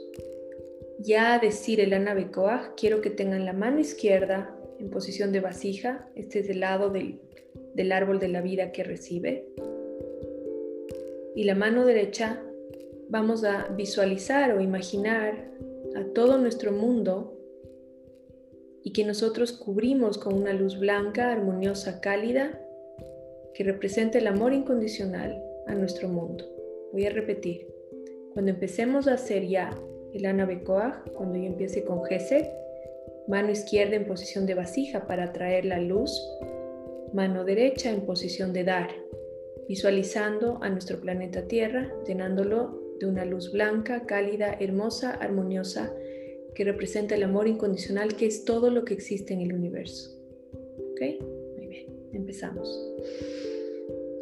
ya 0.98 1.36
a 1.36 1.40
decir 1.40 1.80
el 1.80 1.94
anabecoa, 1.94 2.74
quiero 2.76 3.00
que 3.02 3.12
tengan 3.12 3.46
la 3.46 3.54
mano 3.54 3.80
izquierda 3.80 4.58
en 4.80 4.90
posición 4.90 5.32
de 5.32 5.42
vasija, 5.42 6.10
este 6.16 6.40
es 6.40 6.50
el 6.50 6.62
lado 6.62 6.90
del, 6.90 7.20
del 7.76 7.92
árbol 7.92 8.18
de 8.18 8.30
la 8.30 8.42
vida 8.42 8.72
que 8.72 8.84
recibe. 8.84 9.46
Y 11.36 11.44
la 11.44 11.54
mano 11.54 11.86
derecha 11.86 12.42
vamos 13.08 13.44
a 13.44 13.68
visualizar 13.68 14.58
o 14.58 14.62
imaginar 14.62 15.48
a 15.96 16.06
todo 16.06 16.40
nuestro 16.40 16.72
mundo 16.72 17.35
y 18.86 18.94
que 18.94 19.04
nosotros 19.04 19.52
cubrimos 19.52 20.20
con 20.20 20.36
una 20.36 20.54
luz 20.54 20.80
blanca, 20.80 21.32
armoniosa, 21.32 22.00
cálida, 22.02 22.62
que 23.56 23.64
representa 23.64 24.20
el 24.20 24.28
amor 24.28 24.54
incondicional 24.54 25.44
a 25.66 25.74
nuestro 25.74 26.08
mundo. 26.08 26.46
Voy 26.94 27.08
a 27.08 27.10
repetir. 27.10 27.68
Cuando 28.34 28.52
empecemos 28.52 29.08
a 29.08 29.14
hacer 29.14 29.48
ya 29.48 29.76
el 30.14 30.26
Anabekoah, 30.28 31.04
cuando 31.16 31.40
yo 31.40 31.46
empiece 31.46 31.84
con 31.84 32.06
Gesed, 32.06 32.46
mano 33.28 33.50
izquierda 33.50 33.96
en 33.96 34.06
posición 34.06 34.46
de 34.46 34.54
vasija 34.54 35.08
para 35.08 35.26
atraer 35.26 35.66
la 35.66 35.80
luz, 35.80 36.22
mano 37.12 37.44
derecha 37.44 37.90
en 37.90 38.06
posición 38.06 38.54
de 38.54 38.66
dar, 38.66 38.90
visualizando 39.68 40.60
a 40.62 40.70
nuestro 40.70 41.02
planeta 41.02 41.48
Tierra, 41.48 41.92
llenándolo 42.06 42.80
de 43.00 43.08
una 43.08 43.26
luz 43.26 43.52
blanca, 43.52 44.06
cálida, 44.06 44.56
hermosa, 44.60 45.12
armoniosa, 45.12 45.92
que 46.56 46.64
representa 46.64 47.16
el 47.16 47.24
amor 47.24 47.48
incondicional, 47.48 48.16
que 48.16 48.26
es 48.26 48.46
todo 48.46 48.72
lo 48.72 48.86
que 48.86 48.94
existe 48.94 49.34
en 49.34 49.42
el 49.42 49.54
universo. 49.54 50.10
¿Ok? 50.92 51.02
Muy 51.58 51.68
bien, 51.68 51.86
empezamos. 52.14 52.68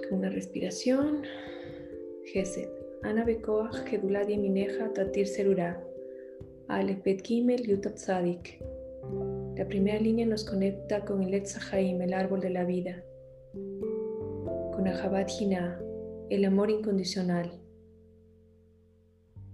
Con 0.10 0.20
una 0.20 0.30
respiración. 0.30 1.22
Gesed. 2.26 2.70
Ana 3.04 3.24
Bekoach, 3.24 3.86
Geduladi 3.86 4.38
Mineja, 4.38 4.92
Tatir 4.94 5.28
Serura. 5.28 5.82
Alepet 6.68 7.22
Gimel, 7.26 7.68
Yutat 7.68 7.98
Sadik. 7.98 8.60
La 9.56 9.68
primera 9.68 10.00
línea 10.00 10.26
nos 10.26 10.44
conecta 10.44 11.06
con 11.06 11.22
el 11.22 11.36
Etzahaim, 11.36 12.02
el 12.02 12.14
árbol 12.14 12.42
de 12.42 12.50
la 12.50 12.66
vida. 12.66 13.04
Con 14.74 14.88
Ahabat 14.88 15.30
Hina, 15.40 15.80
el 16.30 16.46
amor 16.46 16.72
incondicional 16.72 17.63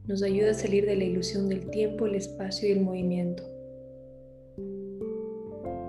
nos 0.09 0.23
ayuda 0.23 0.49
a 0.49 0.53
salir 0.55 0.87
de 0.87 0.95
la 0.95 1.03
ilusión 1.03 1.47
del 1.49 1.69
tiempo, 1.69 2.07
el 2.07 2.15
espacio 2.15 2.67
y 2.67 2.71
el 2.71 2.81
movimiento. 2.81 3.43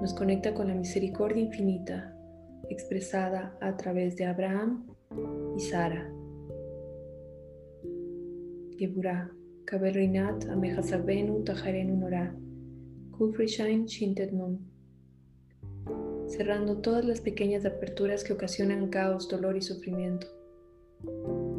Nos 0.02 0.12
conecta 0.12 0.52
con 0.52 0.68
la 0.68 0.74
misericordia 0.74 1.42
infinita 1.42 2.14
expresada 2.68 3.56
a 3.62 3.78
través 3.78 4.16
de 4.16 4.26
Abraham 4.26 4.86
y 5.56 5.60
Sara. 5.60 6.12
Geburah, 8.76 9.30
Kabel 9.64 9.94
Reinat, 9.94 10.44
Amejasabenu, 10.50 11.42
Tajarenu 11.42 11.96
Nora, 11.96 12.36
Kufrishain. 13.12 13.86
Cerrando 16.28 16.82
todas 16.82 17.06
las 17.06 17.22
pequeñas 17.22 17.64
aperturas 17.64 18.22
que 18.22 18.34
ocasionan 18.34 18.90
caos, 18.90 19.30
dolor 19.30 19.56
y 19.56 19.62
sufrimiento 19.62 20.26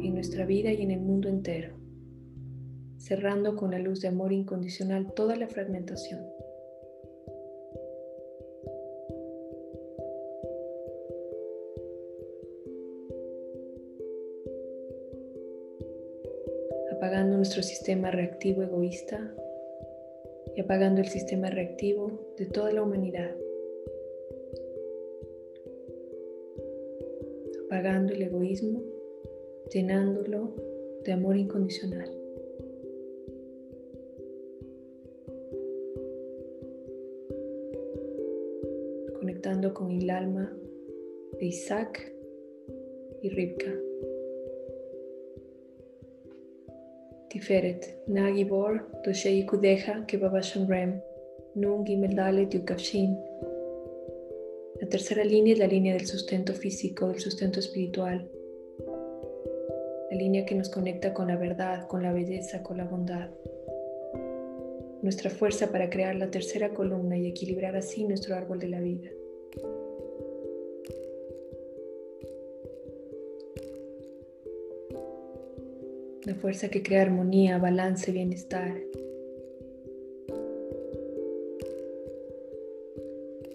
en 0.00 0.14
nuestra 0.14 0.46
vida 0.46 0.70
y 0.70 0.82
en 0.82 0.92
el 0.92 1.00
mundo 1.00 1.28
entero 1.28 1.81
cerrando 3.02 3.56
con 3.56 3.72
la 3.72 3.78
luz 3.78 4.00
de 4.00 4.08
amor 4.08 4.32
incondicional 4.32 5.12
toda 5.12 5.36
la 5.36 5.48
fragmentación. 5.48 6.20
apagando 17.02 17.36
nuestro 17.36 17.64
sistema 17.64 18.12
reactivo 18.12 18.62
egoísta 18.62 19.34
y 20.54 20.60
apagando 20.60 21.00
el 21.00 21.08
sistema 21.08 21.50
reactivo 21.50 22.12
de 22.38 22.46
toda 22.46 22.72
la 22.72 22.82
humanidad. 22.84 23.34
Apagando 27.66 28.12
el 28.12 28.22
egoísmo, 28.22 28.84
llenándolo 29.72 30.54
de 31.04 31.12
amor 31.12 31.36
incondicional. 31.36 32.21
Con 39.72 39.90
el 39.90 40.10
alma 40.10 40.52
de 41.38 41.46
Isaac 41.46 42.12
y 43.22 43.28
Rivka. 43.30 43.72
Tiferet, 47.30 48.04
Nagibor, 48.08 48.90
Doshei 49.04 49.46
Kudeja, 49.46 50.04
Rem, 50.68 51.00
Nun 51.54 51.84
Gimeldale 51.86 52.46
Yukavshin. 52.48 53.18
La 54.80 54.88
tercera 54.88 55.24
línea 55.24 55.54
es 55.54 55.58
la 55.58 55.66
línea 55.66 55.94
del 55.94 56.06
sustento 56.06 56.52
físico, 56.52 57.08
del 57.08 57.20
sustento 57.20 57.60
espiritual. 57.60 58.30
La 60.10 60.16
línea 60.16 60.44
que 60.44 60.54
nos 60.54 60.68
conecta 60.68 61.14
con 61.14 61.28
la 61.28 61.36
verdad, 61.36 61.86
con 61.86 62.02
la 62.02 62.12
belleza, 62.12 62.62
con 62.62 62.76
la 62.76 62.84
bondad. 62.84 63.30
Nuestra 65.00 65.30
fuerza 65.30 65.72
para 65.72 65.88
crear 65.88 66.14
la 66.16 66.30
tercera 66.30 66.74
columna 66.74 67.16
y 67.16 67.26
equilibrar 67.26 67.76
así 67.76 68.04
nuestro 68.04 68.34
árbol 68.34 68.58
de 68.58 68.68
la 68.68 68.80
vida. 68.80 69.08
La 76.24 76.34
fuerza 76.36 76.68
que 76.68 76.82
crea 76.82 77.02
armonía, 77.02 77.58
balance, 77.58 78.12
bienestar. 78.12 78.72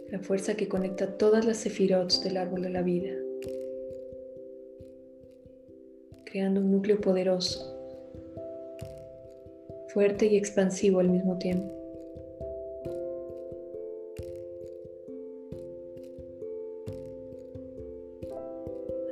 La 0.09 0.19
fuerza 0.19 0.55
que 0.55 0.67
conecta 0.67 1.17
todas 1.17 1.45
las 1.45 1.57
sefirots 1.57 2.23
del 2.23 2.37
árbol 2.37 2.63
de 2.63 2.69
la 2.69 2.81
vida, 2.81 3.13
creando 6.25 6.59
un 6.59 6.71
núcleo 6.71 6.99
poderoso, 6.99 7.73
fuerte 9.89 10.25
y 10.25 10.35
expansivo 10.35 10.99
al 10.99 11.09
mismo 11.09 11.37
tiempo. 11.37 11.73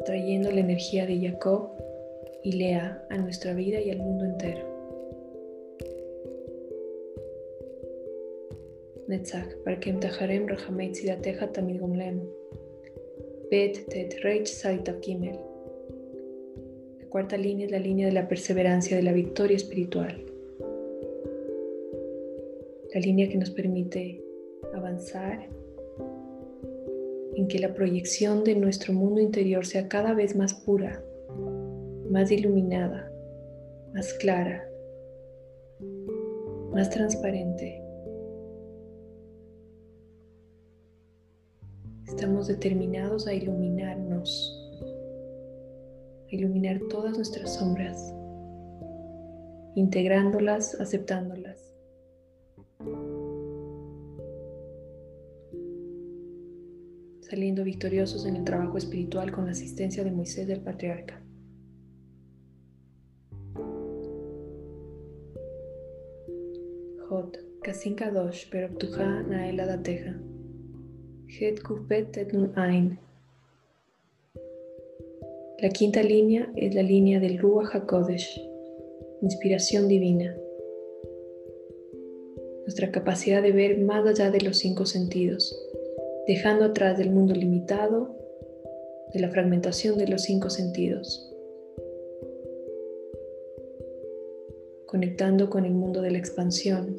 atrayendo 0.01 0.51
la 0.51 0.59
energía 0.59 1.07
de 1.07 1.19
Jacob 1.19 1.84
y 2.45 2.51
lea 2.51 3.03
a 3.09 3.17
nuestra 3.17 3.55
vida 3.55 3.81
y 3.81 3.89
al 3.89 3.97
mundo 3.97 4.23
entero. 4.23 4.59
Netzach. 9.07 9.47
Bet 13.49 13.87
Tet 13.87 14.19
Reich 14.21 14.47
Gimel. 15.01 15.39
La 16.99 17.09
cuarta 17.09 17.35
línea 17.35 17.65
es 17.65 17.71
la 17.71 17.79
línea 17.79 18.05
de 18.05 18.13
la 18.13 18.27
perseverancia, 18.27 18.95
de 18.95 19.03
la 19.03 19.11
victoria 19.11 19.57
espiritual. 19.57 20.23
La 22.93 22.99
línea 22.99 23.27
que 23.27 23.37
nos 23.37 23.49
permite 23.49 24.23
avanzar 24.75 25.49
en 27.35 27.47
que 27.47 27.57
la 27.57 27.73
proyección 27.73 28.43
de 28.43 28.55
nuestro 28.55 28.93
mundo 28.93 29.19
interior 29.19 29.65
sea 29.65 29.87
cada 29.87 30.13
vez 30.13 30.35
más 30.35 30.53
pura, 30.53 31.04
más 32.15 32.31
iluminada, 32.31 33.11
más 33.93 34.13
clara, 34.13 34.65
más 36.71 36.89
transparente. 36.89 37.83
Estamos 42.07 42.47
determinados 42.47 43.27
a 43.27 43.33
iluminarnos, 43.33 44.57
a 46.31 46.33
iluminar 46.33 46.79
todas 46.89 47.17
nuestras 47.17 47.55
sombras, 47.55 48.15
integrándolas, 49.75 50.79
aceptándolas. 50.79 51.73
saliendo 57.19 57.63
victoriosos 57.63 58.25
en 58.27 58.35
el 58.35 58.43
trabajo 58.43 58.77
espiritual 58.77 59.31
con 59.31 59.45
la 59.45 59.51
asistencia 59.51 60.03
de 60.03 60.11
Moisés 60.11 60.47
del 60.47 60.61
Patriarca. 60.61 61.24
Kasin 67.61 67.95
Kadosh, 67.95 68.47
Naela 69.27 69.65
Dateja. 69.65 70.13
Het 71.27 72.31
Nun. 72.31 72.99
La 75.57 75.69
quinta 75.69 76.03
línea 76.03 76.51
es 76.55 76.75
la 76.75 76.83
línea 76.83 77.19
del 77.19 77.39
Ruach 77.39 77.75
HaKodesh, 77.75 78.39
inspiración 79.21 79.87
divina. 79.87 80.35
Nuestra 82.61 82.91
capacidad 82.91 83.41
de 83.41 83.51
ver 83.51 83.79
más 83.79 84.05
allá 84.05 84.31
de 84.31 84.41
los 84.41 84.57
cinco 84.57 84.85
sentidos, 84.85 85.55
dejando 86.27 86.65
atrás 86.65 86.97
del 86.97 87.11
mundo 87.11 87.33
limitado, 87.33 88.15
de 89.13 89.19
la 89.19 89.29
fragmentación 89.29 89.97
de 89.97 90.07
los 90.07 90.23
cinco 90.23 90.49
sentidos. 90.49 91.34
Conectando 94.95 95.49
con 95.49 95.65
el 95.65 95.73
mundo 95.73 96.01
de 96.01 96.09
la 96.09 96.19
expansión, 96.19 96.95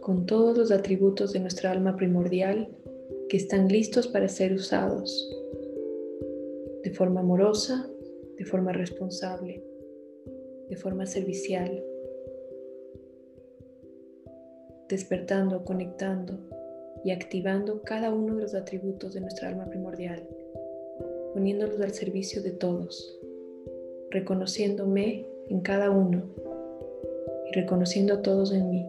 con 0.00 0.26
todos 0.26 0.56
los 0.56 0.70
atributos 0.70 1.32
de 1.32 1.40
nuestra 1.40 1.72
alma 1.72 1.96
primordial 1.96 2.68
que 3.28 3.36
están 3.36 3.66
listos 3.66 4.06
para 4.06 4.28
ser 4.28 4.52
usados 4.52 5.28
de 6.84 6.90
forma 6.92 7.18
amorosa, 7.18 7.90
de 8.38 8.44
forma 8.44 8.72
responsable, 8.72 9.60
de 10.68 10.76
forma 10.76 11.04
servicial, 11.04 11.82
despertando, 14.88 15.64
conectando 15.64 16.38
y 17.02 17.10
activando 17.10 17.82
cada 17.82 18.14
uno 18.14 18.36
de 18.36 18.42
los 18.42 18.54
atributos 18.54 19.14
de 19.14 19.20
nuestra 19.20 19.48
alma 19.48 19.68
primordial, 19.68 20.28
poniéndolos 21.34 21.80
al 21.80 21.92
servicio 21.92 22.40
de 22.40 22.52
todos, 22.52 23.15
reconociéndome 24.10 25.26
en 25.48 25.60
cada 25.60 25.90
uno 25.90 26.22
y 27.50 27.54
reconociendo 27.54 28.14
a 28.14 28.22
todos 28.22 28.52
en 28.52 28.70
mí. 28.70 28.86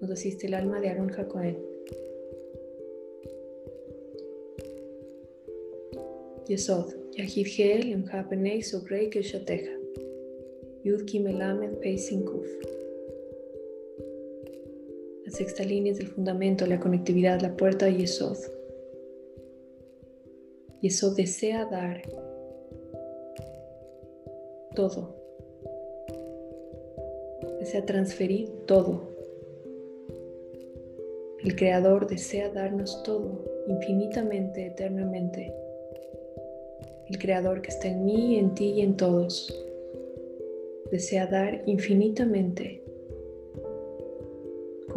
nos 0.00 0.18
asiste 0.18 0.46
el 0.46 0.54
alma 0.54 0.80
de 0.80 0.88
Aaron 0.88 1.08
Jacoen. 1.08 1.58
Yesod, 6.48 6.94
Yahid 7.12 7.46
Geel, 7.46 7.92
Em 7.92 8.04
Hapenei, 8.10 8.62
Sobrei. 8.62 9.10
Yud 10.82 11.04
Kimelamed, 11.04 11.78
Peisin 11.80 12.24
Kuf. 12.24 12.79
La 15.30 15.36
sexta 15.36 15.62
línea 15.62 15.92
es 15.92 16.00
el 16.00 16.08
fundamento, 16.08 16.66
la 16.66 16.80
conectividad, 16.80 17.40
la 17.40 17.56
puerta 17.56 17.86
de 17.86 17.98
Yesod. 17.98 18.36
Yesod 20.80 21.16
desea 21.16 21.66
dar 21.66 22.02
todo. 24.74 25.14
Desea 27.60 27.86
transferir 27.86 28.48
todo. 28.66 29.08
El 31.44 31.54
Creador 31.54 32.08
desea 32.08 32.50
darnos 32.50 33.00
todo, 33.04 33.44
infinitamente, 33.68 34.66
eternamente. 34.66 35.54
El 37.08 37.18
Creador 37.18 37.62
que 37.62 37.68
está 37.68 37.86
en 37.86 38.04
mí, 38.04 38.36
en 38.36 38.52
ti 38.54 38.72
y 38.72 38.80
en 38.80 38.96
todos. 38.96 39.64
Desea 40.90 41.28
dar 41.28 41.62
infinitamente, 41.66 42.82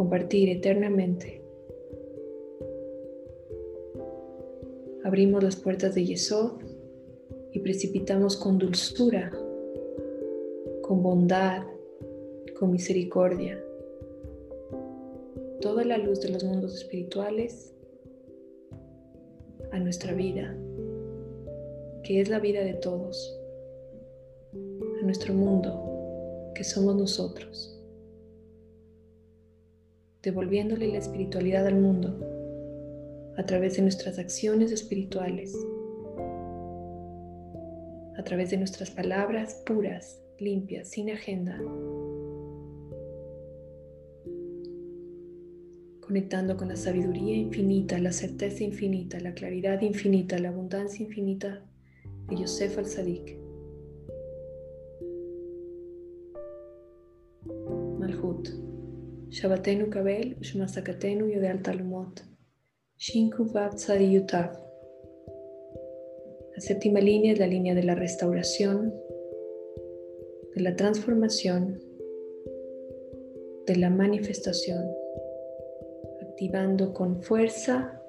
compartir 0.04 0.50
eternamente. 0.50 1.40
Abrimos 5.02 5.42
las 5.42 5.56
puertas 5.56 5.94
de 5.94 6.04
Yesod 6.04 6.60
y 7.52 7.60
precipitamos 7.60 8.36
con 8.36 8.58
dulzura, 8.58 9.32
con 10.82 11.02
bondad, 11.02 11.62
con 12.58 12.70
misericordia 12.70 13.58
toda 15.62 15.84
la 15.84 15.96
luz 15.96 16.20
de 16.20 16.28
los 16.28 16.44
mundos 16.44 16.74
espirituales 16.74 17.72
a 19.72 19.78
nuestra 19.78 20.12
vida, 20.12 20.54
que 22.02 22.20
es 22.20 22.28
la 22.28 22.40
vida 22.40 22.62
de 22.62 22.74
todos, 22.74 23.40
a 24.52 25.04
nuestro 25.06 25.32
mundo, 25.32 26.52
que 26.54 26.62
somos 26.62 26.94
nosotros, 26.94 27.73
devolviéndole 30.24 30.88
la 30.88 30.98
espiritualidad 30.98 31.66
al 31.66 31.76
mundo 31.76 32.18
a 33.36 33.44
través 33.44 33.76
de 33.76 33.82
nuestras 33.82 34.18
acciones 34.18 34.72
espirituales, 34.72 35.54
a 38.16 38.24
través 38.24 38.50
de 38.50 38.56
nuestras 38.56 38.90
palabras 38.90 39.62
puras, 39.66 40.22
limpias, 40.38 40.88
sin 40.88 41.10
agenda, 41.10 41.60
conectando 46.00 46.56
con 46.56 46.68
la 46.68 46.76
sabiduría 46.76 47.36
infinita, 47.36 47.98
la 47.98 48.12
certeza 48.12 48.64
infinita, 48.64 49.20
la 49.20 49.34
claridad 49.34 49.80
infinita, 49.82 50.38
la 50.38 50.48
abundancia 50.48 51.04
infinita 51.04 51.64
de 52.28 52.36
Yosef 52.36 52.78
al-Sadik. 52.78 53.43
Shabbatenu 59.44 59.90
Kabel, 59.90 60.36
Shmasakatenu 60.40 61.30
Yodel 61.30 61.60
Talumot. 61.62 62.22
Shinku 62.98 63.44
Vav 63.52 63.74
Yutav. 64.00 64.58
La 66.54 66.60
séptima 66.60 67.00
línea 67.00 67.34
es 67.34 67.38
la 67.38 67.46
línea 67.46 67.74
de 67.74 67.82
la 67.82 67.94
restauración, 67.94 68.94
de 70.54 70.62
la 70.62 70.74
transformación, 70.76 71.78
de 73.66 73.76
la 73.76 73.90
manifestación 73.90 74.82
activando 76.22 76.94
con 76.94 77.22
fuerza 77.22 78.00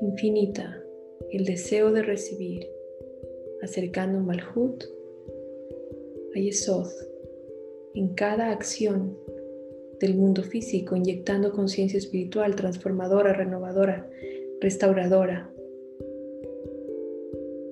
infinita 0.00 0.80
el 1.32 1.44
deseo 1.44 1.90
de 1.90 2.02
recibir, 2.02 2.68
acercando 3.62 4.20
Malhut 4.20 4.84
a 6.36 6.38
Yesod 6.38 6.86
en 7.94 8.14
cada 8.14 8.52
acción 8.52 9.23
del 10.04 10.16
mundo 10.16 10.42
físico, 10.42 10.96
inyectando 10.96 11.50
conciencia 11.50 11.96
espiritual 11.96 12.54
transformadora, 12.56 13.32
renovadora, 13.32 14.06
restauradora 14.60 15.50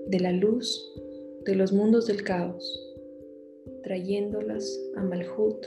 de 0.07 0.19
la 0.19 0.33
luz 0.33 0.95
de 1.45 1.55
los 1.55 1.75
mundos 1.75 2.07
del 2.07 2.23
caos, 2.23 2.65
trayéndolas 3.83 4.81
a 4.97 5.03
Malhut 5.03 5.67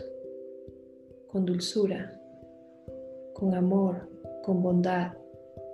con 1.28 1.46
dulzura, 1.46 2.20
con 3.34 3.54
amor, 3.54 4.10
con 4.42 4.64
bondad, 4.64 5.14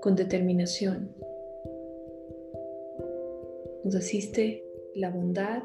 con 0.02 0.18
determinación. 0.18 1.10
Nos 3.86 3.96
asiste 3.96 4.62
la 4.96 5.10
bondad 5.10 5.64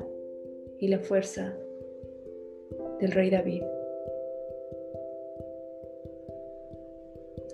y 0.78 0.86
la 0.86 1.00
fuerza 1.00 1.52
del 3.00 3.10
rey 3.10 3.28
David. 3.28 3.75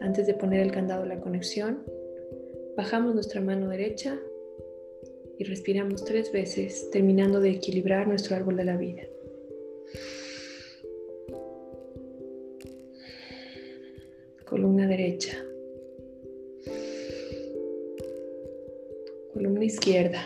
Antes 0.00 0.26
de 0.26 0.35
poner 0.35 0.61
el 0.61 0.72
candado 0.72 1.02
a 1.02 1.07
la 1.07 1.20
conexión, 1.20 1.85
bajamos 2.76 3.14
nuestra 3.14 3.40
mano 3.40 3.68
derecha 3.68 4.18
y 5.38 5.44
respiramos 5.44 6.05
tres 6.05 6.33
veces, 6.33 6.90
terminando 6.90 7.40
de 7.40 7.50
equilibrar 7.50 8.09
nuestro 8.09 8.37
árbol 8.37 8.57
de 8.57 8.64
la 8.64 8.76
vida. 8.76 9.02
columna 14.52 14.87
derecha, 14.87 15.35
columna 19.33 19.64
izquierda, 19.64 20.22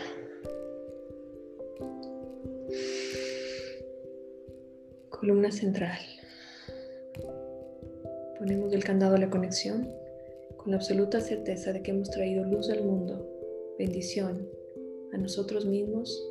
columna 5.09 5.49
central. 5.49 6.16
Ponemos 8.37 8.73
el 8.73 8.83
candado 8.83 9.15
a 9.15 9.19
la 9.19 9.29
conexión 9.29 9.91
con 10.57 10.71
la 10.71 10.77
absoluta 10.77 11.19
certeza 11.19 11.73
de 11.73 11.81
que 11.81 11.91
hemos 11.91 12.09
traído 12.09 12.43
luz 12.43 12.69
al 12.69 12.83
mundo, 12.83 13.27
bendición 13.77 14.47
a 15.13 15.17
nosotros 15.17 15.65
mismos 15.65 16.23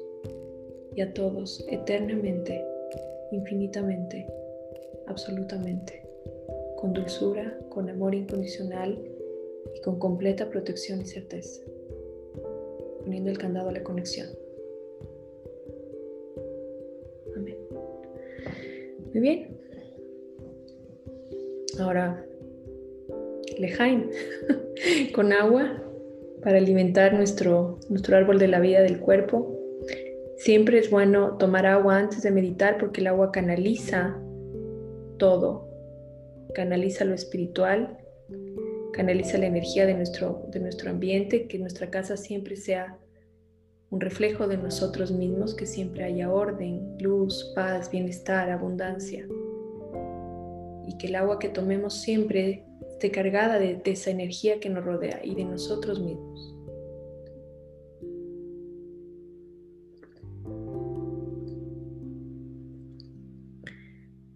y 0.95 1.01
a 1.01 1.13
todos 1.13 1.65
eternamente, 1.69 2.65
infinitamente, 3.33 4.27
absolutamente 5.07 6.07
con 6.77 6.93
dulzura, 6.93 7.59
con 7.71 7.89
amor 7.89 8.15
incondicional 8.15 8.99
y 9.75 9.81
con 9.81 9.99
completa 9.99 10.49
protección 10.49 11.01
y 11.01 11.07
certeza, 11.07 11.63
poniendo 13.01 13.31
el 13.31 13.39
candado 13.39 13.71
a 13.71 13.73
la 13.73 13.83
conexión. 13.83 14.29
Amén. 17.35 17.57
Muy 19.13 19.21
bien. 19.21 19.56
Ahora, 21.81 22.25
lejaim 23.59 24.11
con 25.15 25.33
agua 25.33 25.83
para 26.43 26.59
alimentar 26.59 27.15
nuestro, 27.15 27.79
nuestro 27.89 28.17
árbol 28.17 28.39
de 28.39 28.49
la 28.49 28.61
vida 28.61 28.83
del 28.83 29.01
cuerpo. 29.01 29.53
Siempre 30.37 30.79
es 30.79 30.91
bueno 30.91 31.37
tomar 31.39 31.67
agua 31.67 31.99
antes 31.99 32.23
de 32.23 32.31
meditar 32.31 32.79
porque 32.79 33.01
el 33.01 33.09
agua 33.09 33.33
canaliza 33.33 34.17
todo, 35.19 35.69
canaliza 36.55 37.05
lo 37.05 37.15
espiritual, 37.15 37.99
canaliza 38.93 39.39
la 39.39 39.47
energía 39.47 39.87
de 39.87 39.95
nuestro, 39.95 40.47
de 40.51 40.61
nuestro 40.61 40.91
ambiente, 40.91 41.47
que 41.49 41.59
nuestra 41.59 41.91
casa 41.91 42.17
siempre 42.17 42.57
sea 42.57 42.99
un 43.91 44.01
reflejo 44.01 44.47
de 44.47 44.57
nosotros 44.57 45.13
mismos, 45.13 45.55
que 45.55 45.67
siempre 45.67 46.05
haya 46.05 46.31
orden, 46.31 46.97
luz, 47.01 47.53
paz, 47.55 47.91
bienestar, 47.91 48.51
abundancia. 48.51 49.27
Y 50.87 50.97
que 50.99 51.09
el 51.09 51.17
agua 51.17 51.39
que 51.39 51.49
tomemos 51.49 51.95
siempre 51.95 52.65
esté 52.93 53.11
cargada 53.11 53.59
de, 53.59 53.81
esa 53.85 54.11
energía 54.11 54.61
que 54.61 54.69
nos 54.69 54.85
rodea 54.85 55.21
y 55.25 55.35
de 55.35 55.45
nosotros 55.45 56.01
mismos. 56.01 56.55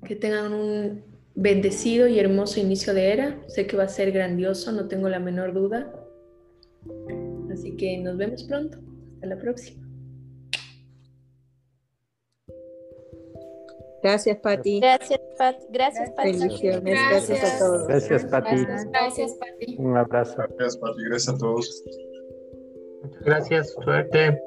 Que 0.05 0.17
tengan 0.17 0.53
un 0.53 1.03
bendecido 1.35 2.09
y 2.09 2.19
hermoso 2.19 2.61
inicio 2.61 2.95
de 2.95 3.13
era. 3.13 3.43
Sé 3.49 3.67
que 3.67 3.77
va 3.77 3.85
a 3.85 3.89
ser 3.89 4.11
grandioso, 4.13 4.73
no 4.73 4.89
tengo 4.89 5.09
la 5.09 5.21
menor 5.21 5.55
duda. 5.55 5.93
Así 7.53 7.77
que 7.77 7.99
nos 7.99 8.17
vemos 8.17 8.45
pronto. 8.45 8.79
Hasta 9.15 9.27
la 9.27 9.39
próxima. 9.39 9.90
Gracias, 14.03 14.39
Pati. 14.39 14.81
Gracias, 14.81 15.21
Pat. 15.37 15.57
Gracias, 15.71 16.11
Pati. 16.11 16.33
Bendiciones. 16.33 16.99
Gracias. 17.11 17.55
a 17.55 17.59
todos. 17.59 17.87
Gracias, 17.87 18.25
Pati. 18.25 18.65
Gracias, 18.91 19.35
Pati. 19.35 19.77
Un 19.79 19.97
abrazo. 19.97 20.37
Gracias, 20.37 20.77
Pati. 20.79 21.03
Gracias 21.05 21.35
a 21.35 21.39
todos. 21.39 21.85
Muchas 23.03 23.23
gracias, 23.23 23.73
suerte. 23.73 24.41